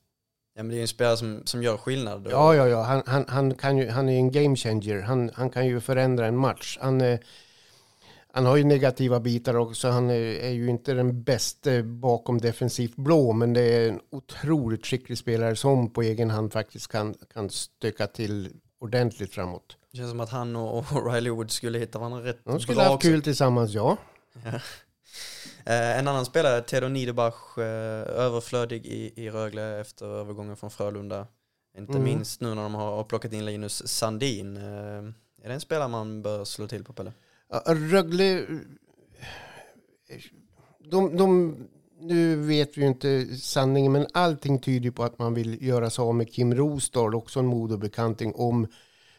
Ja, 0.56 0.64
men 0.64 0.70
det 0.70 0.78
är 0.78 0.82
en 0.82 0.88
spelare 0.88 1.18
som, 1.18 1.42
som 1.46 1.64
gör 1.64 1.78
skillnad. 1.78 2.28
Ja, 2.32 2.56
ja, 2.56 2.68
ja. 2.68 2.84
Han, 2.84 3.04
han, 3.06 3.26
han, 3.28 3.56
kan 3.56 3.78
ju, 3.78 3.90
han 3.90 4.10
är 4.10 4.18
en 4.18 4.32
game 4.32 4.56
changer. 4.56 5.02
Han, 5.02 5.32
han 5.34 5.50
kan 5.50 5.68
ju 5.68 5.80
förändra 5.80 6.28
en 6.28 6.38
match. 6.38 6.78
Han, 6.82 7.18
han 8.38 8.46
har 8.46 8.58
ju 8.58 8.64
negativa 8.64 9.20
bitar 9.20 9.56
också. 9.56 9.88
Han 9.90 10.10
är, 10.10 10.50
ju 10.50 10.70
inte 10.70 10.94
den 10.94 11.24
bästa 11.24 11.84
bakom 11.84 12.38
defensivt 12.38 12.96
blå, 12.96 13.34
men 13.34 13.54
det 13.54 13.62
är 13.62 13.90
en 13.90 14.00
otroligt 14.10 14.86
skicklig 14.86 15.18
spelare 15.18 15.56
som 15.56 15.94
på 15.94 16.02
egen 16.02 16.30
hand 16.30 16.54
faktiskt 16.54 16.88
kan, 16.88 17.16
kan 17.34 17.50
stöka 17.50 18.08
till 18.08 18.50
ordentligt 18.80 19.34
framåt. 19.34 19.78
Det 19.92 19.98
känns 19.98 20.10
som 20.10 20.20
att 20.20 20.30
han 20.30 20.56
och, 20.56 20.78
och 20.78 21.14
Riley 21.14 21.32
Wood 21.32 21.52
skulle 21.52 21.80
hitta 21.80 22.00
varandra 22.00 22.24
rätt 22.24 22.40
De 22.44 22.60
skulle 22.60 22.82
ha 22.82 22.92
haft 22.92 23.02
kul 23.02 23.22
tillsammans, 23.22 23.74
ja. 23.74 23.98
ja. 24.44 24.60
Eh, 25.66 26.00
en 26.00 26.08
annan 26.08 26.26
spelare, 26.26 26.62
Teodor 26.62 26.90
Niederbach, 26.90 27.58
eh, 27.58 27.64
överflödig 28.26 28.86
i, 28.86 29.14
i 29.26 29.30
Rögle 29.30 29.80
efter 29.80 30.06
övergången 30.06 30.58
från 30.58 30.72
Frölunda. 30.72 31.28
Inte 31.78 31.92
mm. 31.92 32.04
minst 32.04 32.42
nu 32.42 32.56
när 32.56 32.64
de 32.64 32.76
har 32.76 33.04
plockat 33.04 33.34
in 33.34 33.46
Linus 33.46 33.88
Sandin. 33.88 34.58
Eh, 34.58 34.64
är 35.44 35.48
det 35.48 35.54
en 35.54 35.62
spelare 35.62 35.88
man 35.88 36.22
bör 36.22 36.46
slå 36.46 36.68
till 36.68 36.84
på 36.84 36.94
Pelle? 36.94 37.14
Rögle, 37.66 38.40
eh, 40.08 40.20
de, 40.80 41.18
de, 41.18 41.56
nu 42.00 42.36
vet 42.36 42.78
vi 42.78 42.82
ju 42.82 42.88
inte 42.88 43.26
sanningen, 43.38 43.92
men 43.92 44.08
allting 44.14 44.60
tyder 44.60 44.92
på 44.92 45.04
att 45.04 45.20
man 45.20 45.34
vill 45.34 45.64
göra 45.64 45.90
sig 45.90 46.02
av 46.02 46.16
med 46.16 46.34
Kim 46.34 46.56
Rosdahl, 46.56 47.16
också 47.16 47.40
en 47.40 47.46
modobekanting, 47.46 48.34
om 48.36 48.68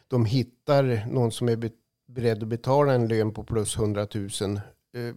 de 0.07 0.25
hittar 0.25 1.07
någon 1.07 1.31
som 1.31 1.49
är 1.49 1.71
beredd 2.07 2.43
att 2.43 2.49
betala 2.49 2.93
en 2.93 3.07
lön 3.07 3.33
på 3.33 3.43
plus 3.43 3.77
100 3.77 4.07
000. 4.13 4.29
Eh, 4.45 5.15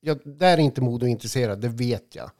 ja, 0.00 0.16
där 0.24 0.58
är 0.58 0.62
inte 0.62 0.80
Modo 0.80 1.06
intresserad, 1.06 1.60
det 1.60 1.68
vet 1.68 2.14
jag. 2.14 2.30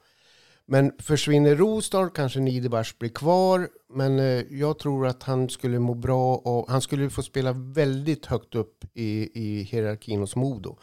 Men 0.71 0.91
försvinner 0.99 1.55
Rostar 1.55 2.09
kanske 2.09 2.39
Niederbach 2.39 2.97
blir 2.97 3.09
kvar. 3.09 3.69
Men 3.89 4.19
eh, 4.19 4.43
jag 4.49 4.79
tror 4.79 5.07
att 5.07 5.23
han 5.23 5.49
skulle 5.49 5.79
må 5.79 5.93
bra 5.93 6.35
och 6.35 6.69
han 6.69 6.81
skulle 6.81 7.09
få 7.09 7.23
spela 7.23 7.53
väldigt 7.53 8.25
högt 8.25 8.55
upp 8.55 8.85
i, 8.93 9.29
i 9.33 9.63
hierarkin 9.63 10.19
hos 10.19 10.35
Modo. 10.35 10.77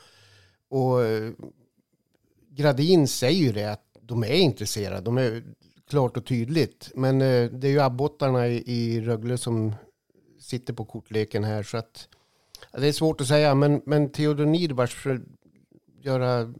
Och 0.68 1.04
eh, 1.04 1.32
Gradin 2.50 3.08
säger 3.08 3.40
ju 3.40 3.52
det 3.52 3.72
att 3.72 3.96
de 4.00 4.22
är 4.22 4.34
intresserade. 4.34 5.00
De 5.00 5.18
är 5.18 5.42
klart 5.90 6.16
och 6.16 6.26
tydligt. 6.26 6.90
Men 6.94 7.22
eh, 7.22 7.50
det 7.50 7.68
är 7.68 7.72
ju 7.72 7.80
abbottarna 7.80 8.48
i, 8.48 8.62
i 8.66 9.00
Rögle 9.00 9.38
som 9.38 9.74
sitter 10.40 10.72
på 10.72 10.84
kortleken 10.84 11.44
här. 11.44 11.62
Så 11.62 11.76
att, 11.76 12.08
det 12.72 12.88
är 12.88 12.92
svårt 12.92 13.20
att 13.20 13.28
säga. 13.28 13.54
Men, 13.54 13.82
men 13.86 14.10
Theodor 14.10 14.46
Niederbach, 14.46 14.94
för 14.94 15.14
att 15.14 15.22
göra 16.04 16.54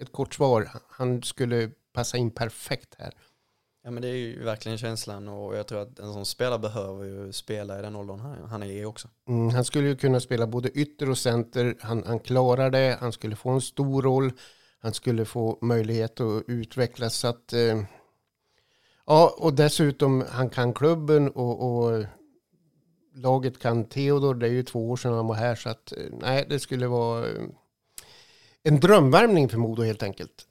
ett 0.00 0.12
kort 0.12 0.34
svar, 0.34 0.68
han 0.88 1.22
skulle 1.22 1.70
passa 1.98 2.16
in 2.18 2.30
perfekt 2.30 2.94
här. 2.98 3.14
Ja 3.84 3.90
men 3.90 4.02
det 4.02 4.08
är 4.08 4.14
ju 4.14 4.44
verkligen 4.44 4.78
känslan 4.78 5.28
och 5.28 5.56
jag 5.56 5.66
tror 5.66 5.82
att 5.82 5.98
en 5.98 6.12
sån 6.12 6.26
spelare 6.26 6.58
behöver 6.58 7.04
ju 7.04 7.32
spela 7.32 7.78
i 7.78 7.82
den 7.82 7.96
åldern 7.96 8.20
här. 8.20 8.36
Han 8.50 8.62
är 8.62 8.66
i 8.66 8.84
också. 8.84 9.08
Mm, 9.28 9.50
han 9.50 9.64
skulle 9.64 9.88
ju 9.88 9.96
kunna 9.96 10.20
spela 10.20 10.46
både 10.46 10.78
ytter 10.78 11.10
och 11.10 11.18
center. 11.18 11.76
Han, 11.80 12.04
han 12.06 12.18
klarar 12.18 12.70
det. 12.70 12.98
Han 13.00 13.12
skulle 13.12 13.36
få 13.36 13.50
en 13.50 13.60
stor 13.60 14.02
roll. 14.02 14.32
Han 14.80 14.94
skulle 14.94 15.24
få 15.24 15.58
möjlighet 15.60 16.20
att 16.20 16.44
utvecklas. 16.46 17.14
Så 17.14 17.28
att, 17.28 17.52
eh, 17.52 17.82
ja, 19.06 19.34
och 19.38 19.54
dessutom 19.54 20.24
han 20.28 20.50
kan 20.50 20.72
klubben 20.72 21.30
och, 21.30 21.68
och 21.68 22.04
laget 23.14 23.58
kan 23.58 23.84
Theodor. 23.84 24.34
Det 24.34 24.46
är 24.46 24.52
ju 24.52 24.62
två 24.62 24.90
år 24.90 24.96
sedan 24.96 25.12
han 25.12 25.26
var 25.26 25.34
här. 25.34 25.54
Så 25.54 25.68
att, 25.68 25.92
eh, 25.92 25.98
nej, 26.20 26.46
det 26.48 26.58
skulle 26.58 26.86
vara 26.86 27.26
eh, 27.26 27.42
en 28.62 28.80
drömvärmning 28.80 29.48
för 29.48 29.58
Modo 29.58 29.82
helt 29.82 30.02
enkelt. 30.02 30.47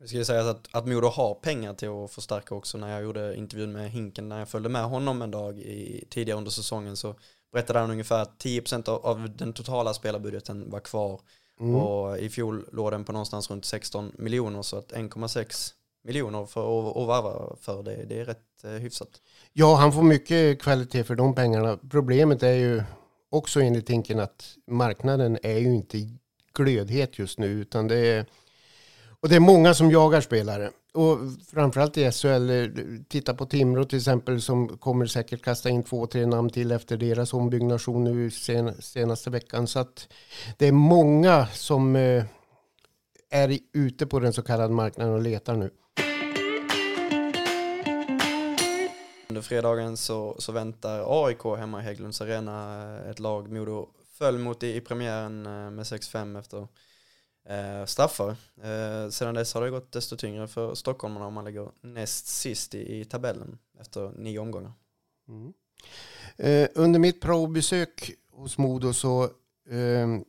Jag 0.00 0.08
skulle 0.08 0.24
säga 0.24 0.50
att, 0.50 0.68
att 0.70 0.86
Modo 0.86 1.06
har 1.06 1.34
pengar 1.34 1.74
till 1.74 1.88
att 1.88 2.10
förstärka 2.10 2.54
också. 2.54 2.78
När 2.78 2.92
jag 2.92 3.02
gjorde 3.02 3.36
intervjun 3.36 3.72
med 3.72 3.90
Hinken, 3.90 4.28
när 4.28 4.38
jag 4.38 4.48
följde 4.48 4.68
med 4.68 4.84
honom 4.84 5.22
en 5.22 5.30
dag 5.30 5.58
i, 5.58 6.04
tidigare 6.10 6.38
under 6.38 6.50
säsongen 6.50 6.96
så 6.96 7.14
berättade 7.52 7.78
han 7.78 7.90
ungefär 7.90 8.22
att 8.22 8.44
10% 8.44 8.88
av, 8.88 9.06
av 9.06 9.36
den 9.36 9.52
totala 9.52 9.94
spelarbudgeten 9.94 10.70
var 10.70 10.80
kvar. 10.80 11.20
Mm. 11.60 11.74
Och 11.74 12.18
i 12.18 12.28
fjol 12.28 12.68
låg 12.72 12.92
den 12.92 13.04
på 13.04 13.12
någonstans 13.12 13.50
runt 13.50 13.64
16 13.64 14.12
miljoner 14.18 14.62
så 14.62 14.76
att 14.76 14.92
1,6 14.92 15.72
miljoner 16.04 16.46
för 16.46 16.60
att 16.88 17.06
varva 17.06 17.56
för 17.60 17.82
det, 17.82 18.04
det 18.04 18.20
är 18.20 18.24
rätt 18.24 18.64
eh, 18.64 18.70
hyfsat. 18.70 19.08
Ja, 19.52 19.76
han 19.76 19.92
får 19.92 20.02
mycket 20.02 20.62
kvalitet 20.62 21.04
för 21.04 21.14
de 21.14 21.34
pengarna. 21.34 21.78
Problemet 21.90 22.42
är 22.42 22.54
ju 22.54 22.82
också 23.30 23.60
enligt 23.60 23.90
Hinken 23.90 24.20
att 24.20 24.56
marknaden 24.66 25.38
är 25.42 25.58
ju 25.58 25.74
inte 25.74 25.98
glödhet 26.54 27.18
just 27.18 27.38
nu 27.38 27.46
utan 27.46 27.88
det 27.88 27.96
är 27.96 28.26
och 29.22 29.28
det 29.28 29.36
är 29.36 29.40
många 29.40 29.74
som 29.74 29.90
jagar 29.90 30.20
spelare. 30.20 30.70
Och 30.94 31.18
framförallt 31.50 31.98
i 31.98 32.12
SHL, 32.12 32.50
eh, 32.50 32.66
titta 33.08 33.34
på 33.34 33.46
Timrå 33.46 33.84
till 33.84 33.98
exempel 33.98 34.42
som 34.42 34.78
kommer 34.78 35.06
säkert 35.06 35.42
kasta 35.42 35.68
in 35.68 35.82
två, 35.82 36.06
tre 36.06 36.26
namn 36.26 36.50
till 36.50 36.72
efter 36.72 36.96
deras 36.96 37.34
ombyggnation 37.34 38.04
nu 38.04 38.30
sen, 38.30 38.82
senaste 38.82 39.30
veckan. 39.30 39.66
Så 39.66 39.78
att 39.78 40.08
det 40.58 40.66
är 40.66 40.72
många 40.72 41.46
som 41.46 41.96
eh, 41.96 42.24
är 43.30 43.58
ute 43.72 44.06
på 44.06 44.20
den 44.20 44.32
så 44.32 44.42
kallade 44.42 44.74
marknaden 44.74 45.14
och 45.14 45.22
letar 45.22 45.56
nu. 45.56 45.70
Under 49.28 49.42
fredagen 49.42 49.96
så, 49.96 50.36
så 50.38 50.52
väntar 50.52 51.26
AIK 51.26 51.44
hemma 51.58 51.80
i 51.80 51.84
Hägglunds 51.84 52.20
Arena 52.20 52.84
eh, 53.04 53.10
ett 53.10 53.18
lag 53.18 53.50
Modo 53.52 53.88
föll 54.18 54.38
mot 54.38 54.62
i, 54.62 54.76
i 54.76 54.80
premiären 54.80 55.46
eh, 55.46 55.70
med 55.70 55.84
6-5 55.84 56.38
efter 56.38 56.68
Eh, 57.48 57.84
straffar. 57.84 58.36
Eh, 58.62 59.10
sedan 59.10 59.34
dess 59.34 59.54
har 59.54 59.62
det 59.62 59.70
gått 59.70 59.92
desto 59.92 60.16
tyngre 60.16 60.48
för 60.48 60.74
stockholmarna 60.74 61.26
om 61.26 61.34
man 61.34 61.44
ligger 61.44 61.68
näst 61.80 62.26
sist 62.26 62.74
i, 62.74 63.00
i 63.00 63.04
tabellen 63.04 63.58
efter 63.80 64.12
nio 64.16 64.38
omgångar. 64.38 64.72
Mm. 65.28 65.52
Eh, 66.36 66.68
under 66.74 67.00
mitt 67.00 67.20
provbesök 67.20 68.12
hos 68.32 68.58
Modo 68.58 68.92
så 68.92 69.24
eh, 69.70 70.20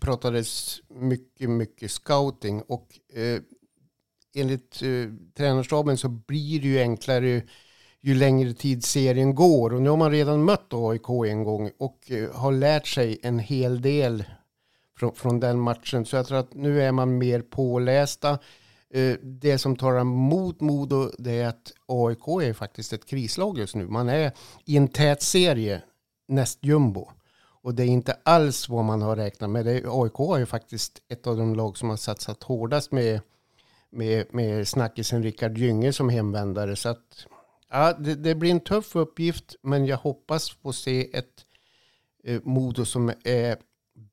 pratades 0.00 0.80
mycket, 0.88 1.50
mycket 1.50 1.90
scouting 1.90 2.62
och 2.62 2.98
eh, 3.12 3.40
enligt 4.34 4.82
eh, 4.82 5.12
tränarstaben 5.36 5.98
så 5.98 6.08
blir 6.08 6.60
det 6.60 6.68
ju 6.68 6.78
enklare 6.78 7.42
ju 8.00 8.14
längre 8.14 8.52
tid 8.52 8.84
serien 8.84 9.34
går. 9.34 9.74
Och 9.74 9.82
nu 9.82 9.90
har 9.90 9.96
man 9.96 10.10
redan 10.10 10.44
mött 10.44 10.72
AIK 10.72 11.08
en 11.08 11.44
gång 11.44 11.70
och 11.78 12.10
eh, 12.10 12.32
har 12.34 12.52
lärt 12.52 12.86
sig 12.86 13.18
en 13.22 13.38
hel 13.38 13.82
del 13.82 14.24
från, 14.98 15.14
från 15.14 15.40
den 15.40 15.60
matchen. 15.60 16.04
Så 16.04 16.16
jag 16.16 16.26
tror 16.26 16.38
att 16.38 16.54
nu 16.54 16.82
är 16.82 16.92
man 16.92 17.18
mer 17.18 17.40
pålästa. 17.40 18.38
Eh, 18.90 19.16
det 19.22 19.58
som 19.58 19.76
tar 19.76 20.00
emot 20.00 20.60
Modo 20.60 21.10
det 21.18 21.40
är 21.40 21.48
att 21.48 21.72
AIK 21.86 22.28
är 22.48 22.52
faktiskt 22.52 22.92
ett 22.92 23.06
krislag 23.06 23.58
just 23.58 23.74
nu. 23.74 23.86
Man 23.86 24.08
är 24.08 24.32
i 24.64 24.76
en 24.76 24.88
tät 24.88 25.22
serie 25.22 25.82
näst 26.28 26.58
jumbo. 26.62 27.10
Och 27.62 27.74
det 27.74 27.82
är 27.82 27.86
inte 27.86 28.16
alls 28.22 28.68
vad 28.68 28.84
man 28.84 29.02
har 29.02 29.16
räknat 29.16 29.50
med. 29.50 29.66
AIK 29.66 30.20
är 30.20 30.38
ju 30.38 30.46
faktiskt 30.46 31.02
ett 31.08 31.26
av 31.26 31.36
de 31.36 31.54
lag 31.54 31.78
som 31.78 31.88
har 31.88 31.96
satsat 31.96 32.42
hårdast 32.42 32.92
med, 32.92 33.20
med, 33.90 34.26
med 34.34 34.68
snackisen 34.68 35.22
Rickard 35.22 35.58
Gynge 35.58 35.92
som 35.92 36.08
hemvändare. 36.08 36.76
Så 36.76 36.88
att, 36.88 37.26
ja, 37.70 37.92
det, 37.92 38.14
det, 38.14 38.34
blir 38.34 38.50
en 38.50 38.60
tuff 38.60 38.96
uppgift, 38.96 39.56
men 39.62 39.86
jag 39.86 39.96
hoppas 39.96 40.50
få 40.50 40.72
se 40.72 41.16
ett 41.16 41.44
eh, 42.24 42.40
Modo 42.44 42.84
som 42.84 43.12
är 43.24 43.56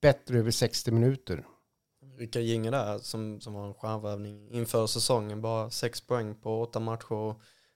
bättre 0.06 0.40
över 0.40 0.52
60 0.52 0.92
minuter. 0.92 1.46
Rickard 2.18 2.42
Ginge 2.42 2.72
där 2.72 2.98
som, 3.00 3.42
som 3.42 3.54
var 3.54 3.68
en 3.68 3.74
stjärnvärvning 3.74 4.52
inför 4.52 4.88
säsongen. 4.88 5.42
Bara 5.42 5.70
sex 5.70 6.02
poäng 6.02 6.36
på 6.36 6.62
åtta 6.62 6.80
matcher. 6.80 7.36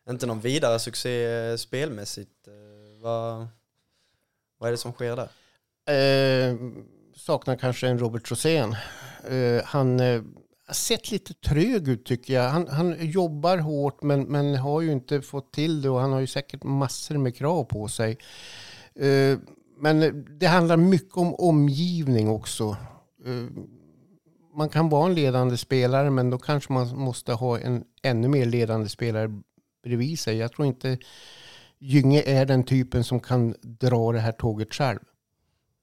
Inte 0.09 0.25
någon 0.25 0.39
vidare 0.39 0.79
succé 0.79 1.57
spelmässigt. 1.57 2.47
Eh, 2.47 3.01
vad, 3.01 3.47
vad 4.57 4.67
är 4.67 4.71
det 4.71 4.77
som 4.77 4.93
sker 4.93 5.15
där? 5.15 5.29
Eh, 5.95 6.55
saknar 7.15 7.55
kanske 7.55 7.87
en 7.87 7.99
Robert 7.99 8.31
Rosén. 8.31 8.75
Eh, 9.29 9.63
han 9.63 9.99
eh, 9.99 10.21
har 10.67 10.73
sett 10.73 11.11
lite 11.11 11.33
trög 11.33 11.87
ut 11.87 12.05
tycker 12.05 12.33
jag. 12.33 12.49
Han, 12.49 12.67
han 12.67 13.09
jobbar 13.09 13.57
hårt 13.57 14.03
men, 14.03 14.23
men 14.23 14.55
har 14.55 14.81
ju 14.81 14.91
inte 14.91 15.21
fått 15.21 15.53
till 15.53 15.81
det 15.81 15.89
och 15.89 15.99
han 15.99 16.11
har 16.11 16.19
ju 16.19 16.27
säkert 16.27 16.63
massor 16.63 17.17
med 17.17 17.35
krav 17.35 17.63
på 17.63 17.87
sig. 17.87 18.17
Men 19.79 20.25
det 20.39 20.47
handlar 20.47 20.77
mycket 20.77 21.17
om 21.17 21.35
omgivning 21.35 22.29
också. 22.29 22.77
Eh, 23.25 23.63
man 24.55 24.69
kan 24.69 24.89
vara 24.89 25.05
en 25.05 25.15
ledande 25.15 25.57
spelare 25.57 26.09
men 26.09 26.29
då 26.29 26.37
kanske 26.37 26.73
man 26.73 26.97
måste 26.97 27.33
ha 27.33 27.59
en 27.59 27.83
ännu 28.03 28.27
mer 28.27 28.45
ledande 28.45 28.89
spelare 28.89 29.41
bredvid 29.83 30.19
sig. 30.19 30.37
Jag 30.37 30.51
tror 30.51 30.67
inte 30.67 30.97
Gynge 31.79 32.21
är 32.21 32.45
den 32.45 32.63
typen 32.63 33.03
som 33.03 33.19
kan 33.19 33.55
dra 33.61 34.11
det 34.11 34.19
här 34.19 34.31
tåget 34.31 34.73
själv. 34.73 34.99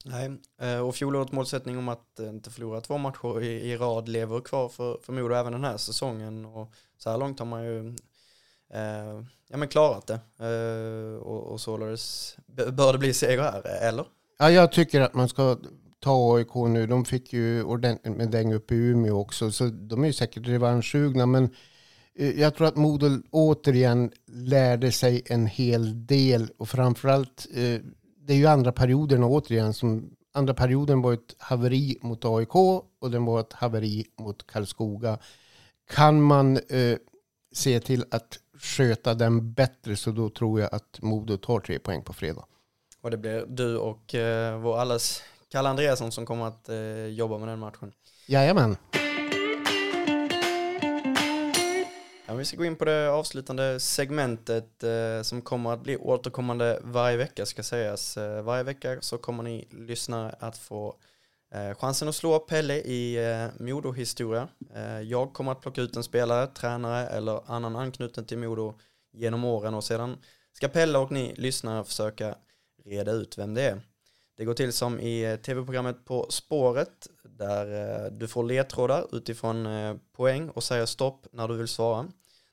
Nej, 0.05 0.31
eh, 0.61 0.79
och 0.79 0.95
fjolårets 0.95 1.31
målsättning 1.31 1.77
om 1.77 1.89
att 1.89 2.19
eh, 2.19 2.29
inte 2.29 2.49
förlora 2.49 2.81
två 2.81 2.97
matcher 2.97 3.41
i, 3.41 3.71
i 3.71 3.77
rad 3.77 4.09
lever 4.09 4.39
kvar 4.39 4.69
för, 4.69 4.99
för 5.03 5.13
Modo 5.13 5.35
även 5.35 5.51
den 5.51 5.63
här 5.63 5.77
säsongen. 5.77 6.45
Och 6.45 6.73
så 6.97 7.09
här 7.09 7.17
långt 7.17 7.39
har 7.39 7.45
man 7.45 7.63
ju 7.63 7.95
eh, 8.73 9.23
ja, 9.49 9.57
men 9.57 9.67
klarat 9.67 10.07
det. 10.07 10.19
Eh, 10.45 11.21
och, 11.21 11.51
och 11.51 11.61
således 11.61 12.35
bör 12.47 12.93
det 12.93 12.99
bli 12.99 13.13
seger 13.13 13.41
här, 13.41 13.87
eller? 13.87 14.05
Ja, 14.39 14.51
jag 14.51 14.71
tycker 14.71 15.01
att 15.01 15.13
man 15.13 15.29
ska 15.29 15.57
ta 15.99 16.35
AIK 16.35 16.55
nu. 16.55 16.87
De 16.87 17.05
fick 17.05 17.33
ju 17.33 17.63
ordentligt 17.63 18.17
med 18.17 18.29
däng 18.29 18.53
upp 18.53 18.71
i 18.71 18.75
Umeå 18.75 19.19
också, 19.19 19.51
så 19.51 19.65
de 19.67 20.03
är 20.03 20.07
ju 20.07 20.13
säkert 20.13 20.47
revanschsugna. 20.47 21.25
Men 21.25 21.49
eh, 22.15 22.39
jag 22.39 22.55
tror 22.55 22.67
att 22.67 22.75
Modo 22.75 23.21
återigen 23.31 24.11
lärde 24.27 24.91
sig 24.91 25.21
en 25.25 25.45
hel 25.45 26.07
del 26.07 26.51
och 26.57 26.69
framförallt 26.69 27.47
eh, 27.53 27.81
det 28.27 28.33
är 28.33 28.37
ju 28.37 28.45
andra 28.45 28.71
perioden 28.71 29.23
återigen 29.23 29.73
som 29.73 30.09
andra 30.33 30.53
perioden 30.53 31.01
var 31.01 31.13
ett 31.13 31.35
haveri 31.37 31.97
mot 32.01 32.25
AIK 32.25 32.55
och 32.55 33.11
den 33.11 33.25
var 33.25 33.39
ett 33.39 33.53
haveri 33.53 34.05
mot 34.19 34.47
Karlskoga. 34.47 35.19
Kan 35.89 36.21
man 36.21 36.57
eh, 36.57 36.97
se 37.53 37.79
till 37.79 38.05
att 38.11 38.39
sköta 38.59 39.13
den 39.13 39.53
bättre 39.53 39.95
så 39.95 40.11
då 40.11 40.29
tror 40.29 40.61
jag 40.61 40.75
att 40.75 41.01
Modo 41.01 41.37
tar 41.37 41.59
tre 41.59 41.79
poäng 41.79 42.03
på 42.03 42.13
fredag. 42.13 42.45
Och 43.01 43.11
det 43.11 43.17
blir 43.17 43.45
du 43.47 43.77
och 43.77 44.15
eh, 44.15 44.59
vår 44.59 44.77
allas 44.77 45.23
Kalle 45.49 45.69
Andreasson 45.69 46.11
som 46.11 46.25
kommer 46.25 46.47
att 46.47 46.69
eh, 46.69 47.05
jobba 47.05 47.37
med 47.37 47.47
den 47.47 47.59
matchen. 47.59 47.91
Jajamän. 48.25 48.77
Ja, 52.25 52.33
vi 52.33 52.45
ska 52.45 52.57
gå 52.57 52.65
in 52.65 52.75
på 52.75 52.85
det 52.85 53.09
avslutande 53.09 53.79
segmentet 53.79 54.83
eh, 54.83 55.21
som 55.21 55.41
kommer 55.41 55.73
att 55.73 55.83
bli 55.83 55.97
återkommande 55.97 56.79
varje 56.83 57.17
vecka 57.17 57.45
ska 57.45 57.63
sägas. 57.63 58.17
Eh, 58.17 58.41
varje 58.41 58.63
vecka 58.63 58.97
så 59.01 59.17
kommer 59.17 59.43
ni 59.43 59.67
lyssnare 59.71 60.35
att 60.39 60.57
få 60.57 60.95
eh, 61.53 61.75
chansen 61.75 62.07
att 62.07 62.15
slå 62.15 62.39
Pelle 62.39 62.75
i 62.75 63.31
eh, 63.31 63.63
Modo-historia. 63.65 64.47
Eh, 64.75 65.01
jag 65.01 65.33
kommer 65.33 65.51
att 65.51 65.61
plocka 65.61 65.81
ut 65.81 65.95
en 65.95 66.03
spelare, 66.03 66.47
tränare 66.47 67.07
eller 67.07 67.51
annan 67.51 67.75
anknuten 67.75 68.25
till 68.25 68.37
Modo 68.37 68.79
genom 69.13 69.45
åren 69.45 69.73
och 69.73 69.83
sedan 69.83 70.17
ska 70.53 70.67
Pelle 70.67 70.97
och 70.97 71.11
ni 71.11 71.35
lyssnare 71.35 71.83
försöka 71.83 72.35
reda 72.85 73.11
ut 73.11 73.37
vem 73.37 73.53
det 73.53 73.61
är. 73.61 73.81
Det 74.37 74.45
går 74.45 74.53
till 74.53 74.73
som 74.73 74.99
i 74.99 75.21
eh, 75.21 75.35
tv-programmet 75.35 76.05
På 76.05 76.27
spåret 76.29 77.07
där 77.23 78.05
eh, 78.05 78.11
du 78.11 78.27
får 78.27 78.43
ledtrådar 78.43 79.15
utifrån 79.15 79.65
eh, 79.65 79.95
poäng 80.15 80.49
och 80.49 80.63
säger 80.63 80.85
stopp 80.85 81.27
när 81.31 81.47
du 81.47 81.57
vill 81.57 81.67
svara. 81.67 82.07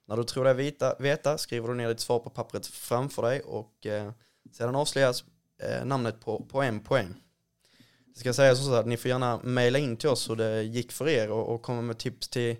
När 0.07 0.17
du 0.17 0.25
tror 0.25 0.45
dig 0.45 0.55
veta, 0.55 0.95
veta 0.99 1.39
skriver 1.39 1.69
du 1.69 1.75
ner 1.75 1.89
ditt 1.89 2.01
svar 2.01 2.19
på 2.19 2.31
pappret 2.31 2.67
framför 2.67 3.23
dig 3.23 3.41
och 3.41 3.87
eh, 3.87 4.13
sedan 4.53 4.77
avslöjas 4.77 5.25
eh, 5.63 5.85
namnet 5.85 6.21
på, 6.21 6.45
på 6.45 6.63
en 6.63 6.81
poäng. 6.81 7.24
Ska 8.17 8.33
sägas 8.33 8.65
så 8.65 8.75
att 8.75 8.87
ni 8.87 8.97
får 8.97 9.09
gärna 9.09 9.41
mejla 9.43 9.79
in 9.79 9.97
till 9.97 10.09
oss 10.09 10.31
hur 10.31 10.37
det 10.37 10.63
gick 10.63 10.93
för 10.93 11.09
er 11.09 11.31
och, 11.31 11.55
och 11.55 11.63
komma 11.63 11.83
med 11.83 11.99
tips 11.99 12.29
till, 12.29 12.57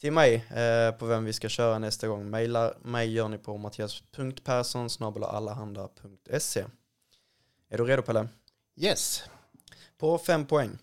till 0.00 0.12
mig 0.12 0.34
eh, 0.34 0.98
på 0.98 1.06
vem 1.06 1.24
vi 1.24 1.32
ska 1.32 1.48
köra 1.48 1.78
nästa 1.78 2.08
gång. 2.08 2.30
Mejla 2.30 2.74
mig 2.82 3.12
gör 3.12 3.28
ni 3.28 3.38
på 3.38 3.56
mattias.persson 3.56 4.88
allahanda.se. 5.02 6.64
Är 7.70 7.78
du 7.78 7.84
redo 7.84 8.02
Pelle? 8.02 8.28
Yes. 8.76 9.24
På 9.98 10.18
fem 10.18 10.46
poäng. 10.46 10.78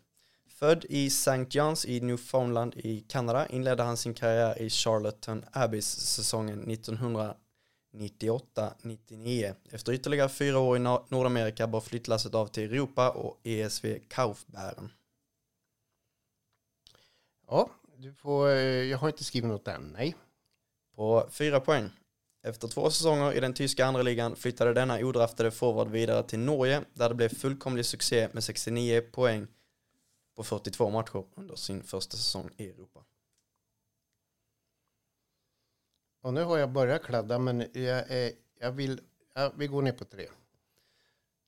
Född 0.47 0.85
i 0.89 1.07
St. 1.07 1.31
John's 1.31 1.87
i 1.87 2.01
Newfoundland 2.01 2.73
i 2.77 2.99
Kanada 2.99 3.47
inledde 3.47 3.83
han 3.83 3.97
sin 3.97 4.13
karriär 4.13 4.61
i 4.61 4.69
Charlotten 4.69 5.45
Abbys 5.51 5.99
säsongen 5.99 6.63
1998-99. 7.95 9.53
Efter 9.69 9.93
ytterligare 9.93 10.29
fyra 10.29 10.59
år 10.59 10.77
i 10.77 10.79
Nordamerika 10.79 11.67
bar 11.67 11.81
flyttlasset 11.81 12.35
av 12.35 12.47
till 12.47 12.63
Europa 12.63 13.09
och 13.09 13.39
ESV 13.43 13.99
Kaufbären. 14.07 14.91
Ja, 17.47 17.69
du 17.97 18.13
får, 18.13 18.49
eh, 18.49 18.55
jag 18.63 18.97
har 18.97 19.07
inte 19.07 19.23
skrivit 19.23 19.49
något 19.49 19.67
än, 19.67 19.93
nej. 19.97 20.15
På 20.95 21.27
fyra 21.31 21.59
poäng. 21.59 21.89
Efter 22.43 22.67
två 22.67 22.89
säsonger 22.89 23.33
i 23.33 23.39
den 23.39 23.53
tyska 23.53 23.85
andra 23.85 24.01
ligan 24.01 24.35
flyttade 24.35 24.73
denna 24.73 24.99
odraftade 24.99 25.51
forward 25.51 25.87
vidare 25.87 26.23
till 26.23 26.39
Norge 26.39 26.81
där 26.93 27.09
det 27.09 27.15
blev 27.15 27.29
fullkomlig 27.29 27.85
succé 27.85 28.29
med 28.31 28.43
69 28.43 29.01
poäng 29.01 29.47
på 30.35 30.43
42 30.43 30.89
matcher 30.89 31.23
under 31.35 31.55
sin 31.55 31.83
första 31.83 32.17
säsong 32.17 32.49
i 32.57 32.69
Europa. 32.69 33.03
Och 36.25 36.33
nu 36.33 36.43
har 36.43 36.57
jag 36.57 36.71
börjat 36.71 37.03
kladda 37.03 37.39
men 37.39 37.59
jag, 37.73 38.11
är, 38.11 38.31
jag 38.59 38.71
vill, 38.71 39.01
ja, 39.33 39.51
vi 39.57 39.67
går 39.67 39.81
ner 39.81 39.91
på 39.91 40.05
tre. 40.05 40.27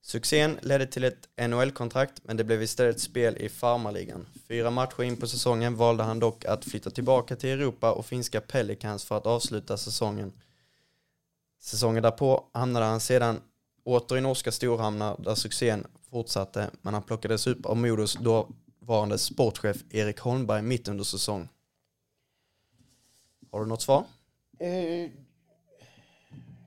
Succén 0.02 0.60
ledde 0.62 0.86
till 0.86 1.04
ett 1.04 1.30
NHL-kontrakt 1.48 2.22
men 2.24 2.38
det 2.38 2.44
blev 2.44 2.62
istället 2.62 3.00
spel 3.00 3.38
i 3.38 3.50
farmarligan. 3.50 4.28
Fyra 4.48 4.72
matcher 4.72 5.04
in 5.04 5.18
på 5.18 5.28
säsongen 5.28 5.76
valde 5.76 6.04
han 6.04 6.20
dock 6.20 6.46
att 6.46 6.66
flytta 6.66 6.90
tillbaka 6.90 7.36
till 7.36 7.50
Europa 7.50 7.92
och 7.92 8.06
finska 8.06 8.42
Pelicans 8.42 9.06
för 9.06 9.18
att 9.18 9.26
avsluta 9.26 9.78
säsongen 9.78 10.34
Säsongen 11.60 12.04
därpå 12.04 12.46
hamnade 12.54 12.86
han 12.86 13.00
sedan 13.00 13.42
åter 13.84 14.18
i 14.18 14.22
norska 14.22 14.52
storhamnar 14.52 15.16
där 15.20 15.36
succén 15.36 15.88
fortsatte 16.10 16.70
men 16.82 16.94
han 16.94 17.04
plockades 17.04 17.48
upp 17.48 17.66
av 17.66 17.78
Modos 17.78 18.14
dåvarande 18.14 19.18
sportchef 19.18 19.78
Erik 19.90 20.20
Holmberg 20.20 20.62
mitt 20.62 20.88
under 20.88 21.04
säsong. 21.04 21.50
Har 23.52 23.60
du 23.60 23.66
något 23.66 23.82
svar? 23.82 24.06
Eh, 24.60 25.12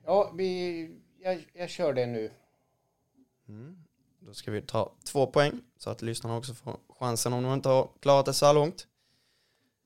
ja, 0.05 0.31
vi, 0.35 0.89
jag, 1.19 1.47
jag 1.53 1.69
kör 1.69 1.93
det 1.93 2.05
nu. 2.05 2.31
Mm. 3.47 3.77
Då 4.19 4.33
ska 4.33 4.51
vi 4.51 4.61
ta 4.61 4.93
två 5.03 5.27
poäng 5.27 5.61
så 5.77 5.89
att 5.89 6.01
lyssnarna 6.01 6.37
också 6.37 6.53
får 6.53 6.77
chansen 6.99 7.33
om 7.33 7.43
de 7.43 7.53
inte 7.53 7.69
har 7.69 7.89
klarat 7.99 8.25
det 8.25 8.33
så 8.33 8.45
här 8.45 8.53
långt. 8.53 8.87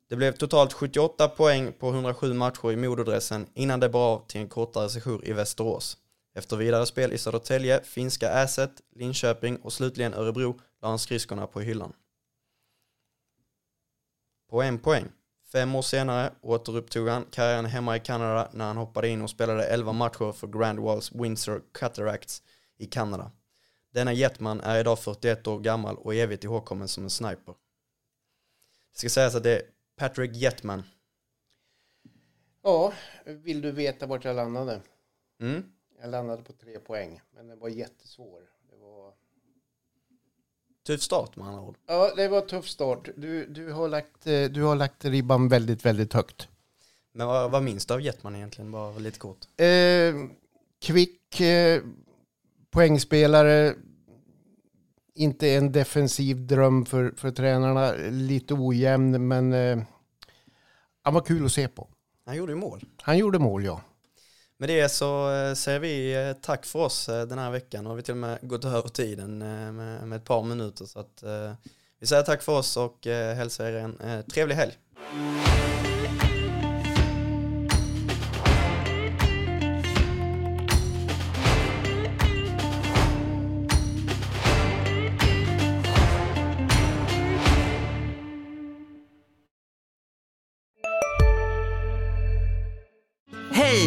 Det 0.08 0.16
blev 0.16 0.32
totalt 0.32 0.74
78 0.74 1.28
poäng 1.28 1.74
på 1.74 1.90
107 1.90 2.34
matcher 2.34 2.72
i 2.72 2.76
Mododressen 2.76 3.50
innan 3.54 3.80
det 3.80 3.90
bar 3.90 4.14
av 4.14 4.28
till 4.28 4.42
en 4.42 4.50
kortare 4.50 4.90
sejour 4.90 5.28
i 5.28 5.34
Västerås. 5.34 5.98
Efter 6.34 6.58
vidare 6.58 6.86
spel 6.86 7.14
i 7.14 7.18
Södertälje, 7.18 7.84
finska 7.84 8.30
Äset, 8.30 8.82
Linköping 8.96 9.58
och 9.58 9.74
slutligen 9.74 10.14
Örebro 10.14 10.60
la 10.82 10.90
han 10.90 11.00
skridskorna 11.00 11.48
på 11.48 11.60
hyllan. 11.60 11.94
På 14.50 14.62
en 14.62 14.80
poäng. 14.80 15.12
Fem 15.56 15.76
år 15.76 15.82
senare 15.82 16.34
återupptog 16.42 17.08
han 17.08 17.26
karriären 17.32 17.66
hemma 17.66 17.98
i 17.98 18.00
Kanada 18.00 18.50
när 18.54 18.66
han 18.66 18.78
hoppade 18.78 19.10
in 19.10 19.22
och 19.22 19.30
spelade 19.30 19.66
11 19.66 19.94
matcher 19.94 20.32
för 20.32 20.48
Grand 20.48 20.80
Walls 20.80 21.12
Windsor 21.12 21.64
Cataracts 21.72 22.44
i 22.78 22.86
Kanada. 22.86 23.32
Denna 23.94 24.14
jetman 24.14 24.62
är 24.62 24.80
idag 24.80 25.00
41 25.00 25.48
år 25.48 25.60
gammal 25.60 25.98
och 25.98 26.16
evigt 26.16 26.44
ihågkommen 26.44 26.88
som 26.88 27.04
en 27.04 27.10
sniper. 27.10 27.56
Det 28.92 28.98
ska 28.98 29.10
sägas 29.10 29.36
att 29.36 29.44
det 29.44 29.56
är 29.56 29.62
Patrick 29.96 30.36
Jetman. 30.36 30.84
Ja, 32.64 32.94
vill 33.26 33.62
du 33.62 33.72
veta 33.72 34.06
vart 34.06 34.26
jag 34.26 34.36
landade? 34.36 34.82
Mm. 35.42 35.64
Jag 36.02 36.12
landade 36.12 36.44
på 36.44 36.54
tre 36.54 36.80
poäng, 36.80 37.22
men 37.32 37.48
den 37.48 37.60
var 37.60 37.70
jättesvår. 37.70 38.42
Det 38.70 38.76
var, 38.78 39.14
Tuff 40.88 41.02
start 41.02 41.36
med 41.36 41.48
andra 41.48 41.62
ord. 41.62 41.78
ja, 41.88 42.14
det 42.16 42.28
var 42.28 42.42
tuff 42.42 42.68
start. 42.68 43.10
Du, 43.16 43.46
du, 43.46 43.72
har 43.72 43.88
lagt, 43.88 44.28
eh, 44.28 44.44
du 44.44 44.64
har 44.64 44.76
lagt 44.76 45.06
ribban 45.06 45.48
väldigt, 45.48 45.86
väldigt 45.86 46.14
högt. 46.14 46.48
Men 47.14 47.28
vad, 47.28 47.52
vad 47.52 47.64
minns 47.64 47.86
du 47.86 47.94
av 47.94 48.02
Jetman 48.02 48.36
egentligen? 48.36 48.72
Bara 48.72 48.98
lite 48.98 49.20
kort. 49.20 49.38
Eh, 49.58 50.16
kvick, 50.82 51.42
eh, 51.42 51.82
poängspelare, 52.72 53.76
inte 55.14 55.50
en 55.50 55.72
defensiv 55.72 56.48
dröm 56.48 56.86
för, 56.86 57.14
för 57.18 57.32
tränarna. 57.32 57.94
Lite 58.10 58.54
ojämn, 58.54 59.28
men 59.28 59.54
eh, 59.54 59.80
han 61.02 61.14
var 61.14 61.22
kul 61.22 61.46
att 61.46 61.52
se 61.52 61.68
på. 61.68 61.88
Han 62.26 62.36
gjorde 62.36 62.56
mål. 62.56 62.86
Han 63.02 63.18
gjorde 63.18 63.40
mål, 63.40 63.66
ja. 63.66 63.82
Med 64.58 64.70
det 64.70 64.90
så 64.90 65.32
eh, 65.32 65.54
säger 65.54 65.80
vi 65.80 66.14
eh, 66.14 66.34
tack 66.34 66.66
för 66.66 66.80
oss 66.80 67.10
eh, 67.10 67.28
den 67.28 67.40
här 67.40 67.52
veckan. 67.52 67.84
Nu 67.84 67.90
har 67.90 67.96
vi 67.96 68.02
till 68.02 68.12
och 68.12 68.18
med 68.18 68.40
gått 68.42 68.66
över 68.66 68.90
tiden 68.90 69.38
med, 69.38 69.74
med 70.08 70.14
ett 70.14 70.24
par 70.24 70.44
minuter. 70.44 70.86
Så 70.86 71.00
att, 71.00 71.24
vi 72.00 72.08
säger 72.08 72.24
tack 72.24 72.44
för 72.44 72.52
oss 72.52 72.78
och 72.78 73.06
hälsar 73.06 73.66
er 73.66 73.74
en 73.74 74.24
trevlig 74.24 74.56
helg. 74.56 74.74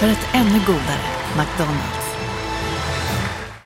För 0.00 0.08
ett 0.08 0.26
ännu 0.34 0.60
godare 0.66 1.00
McDonalds. 1.36 1.99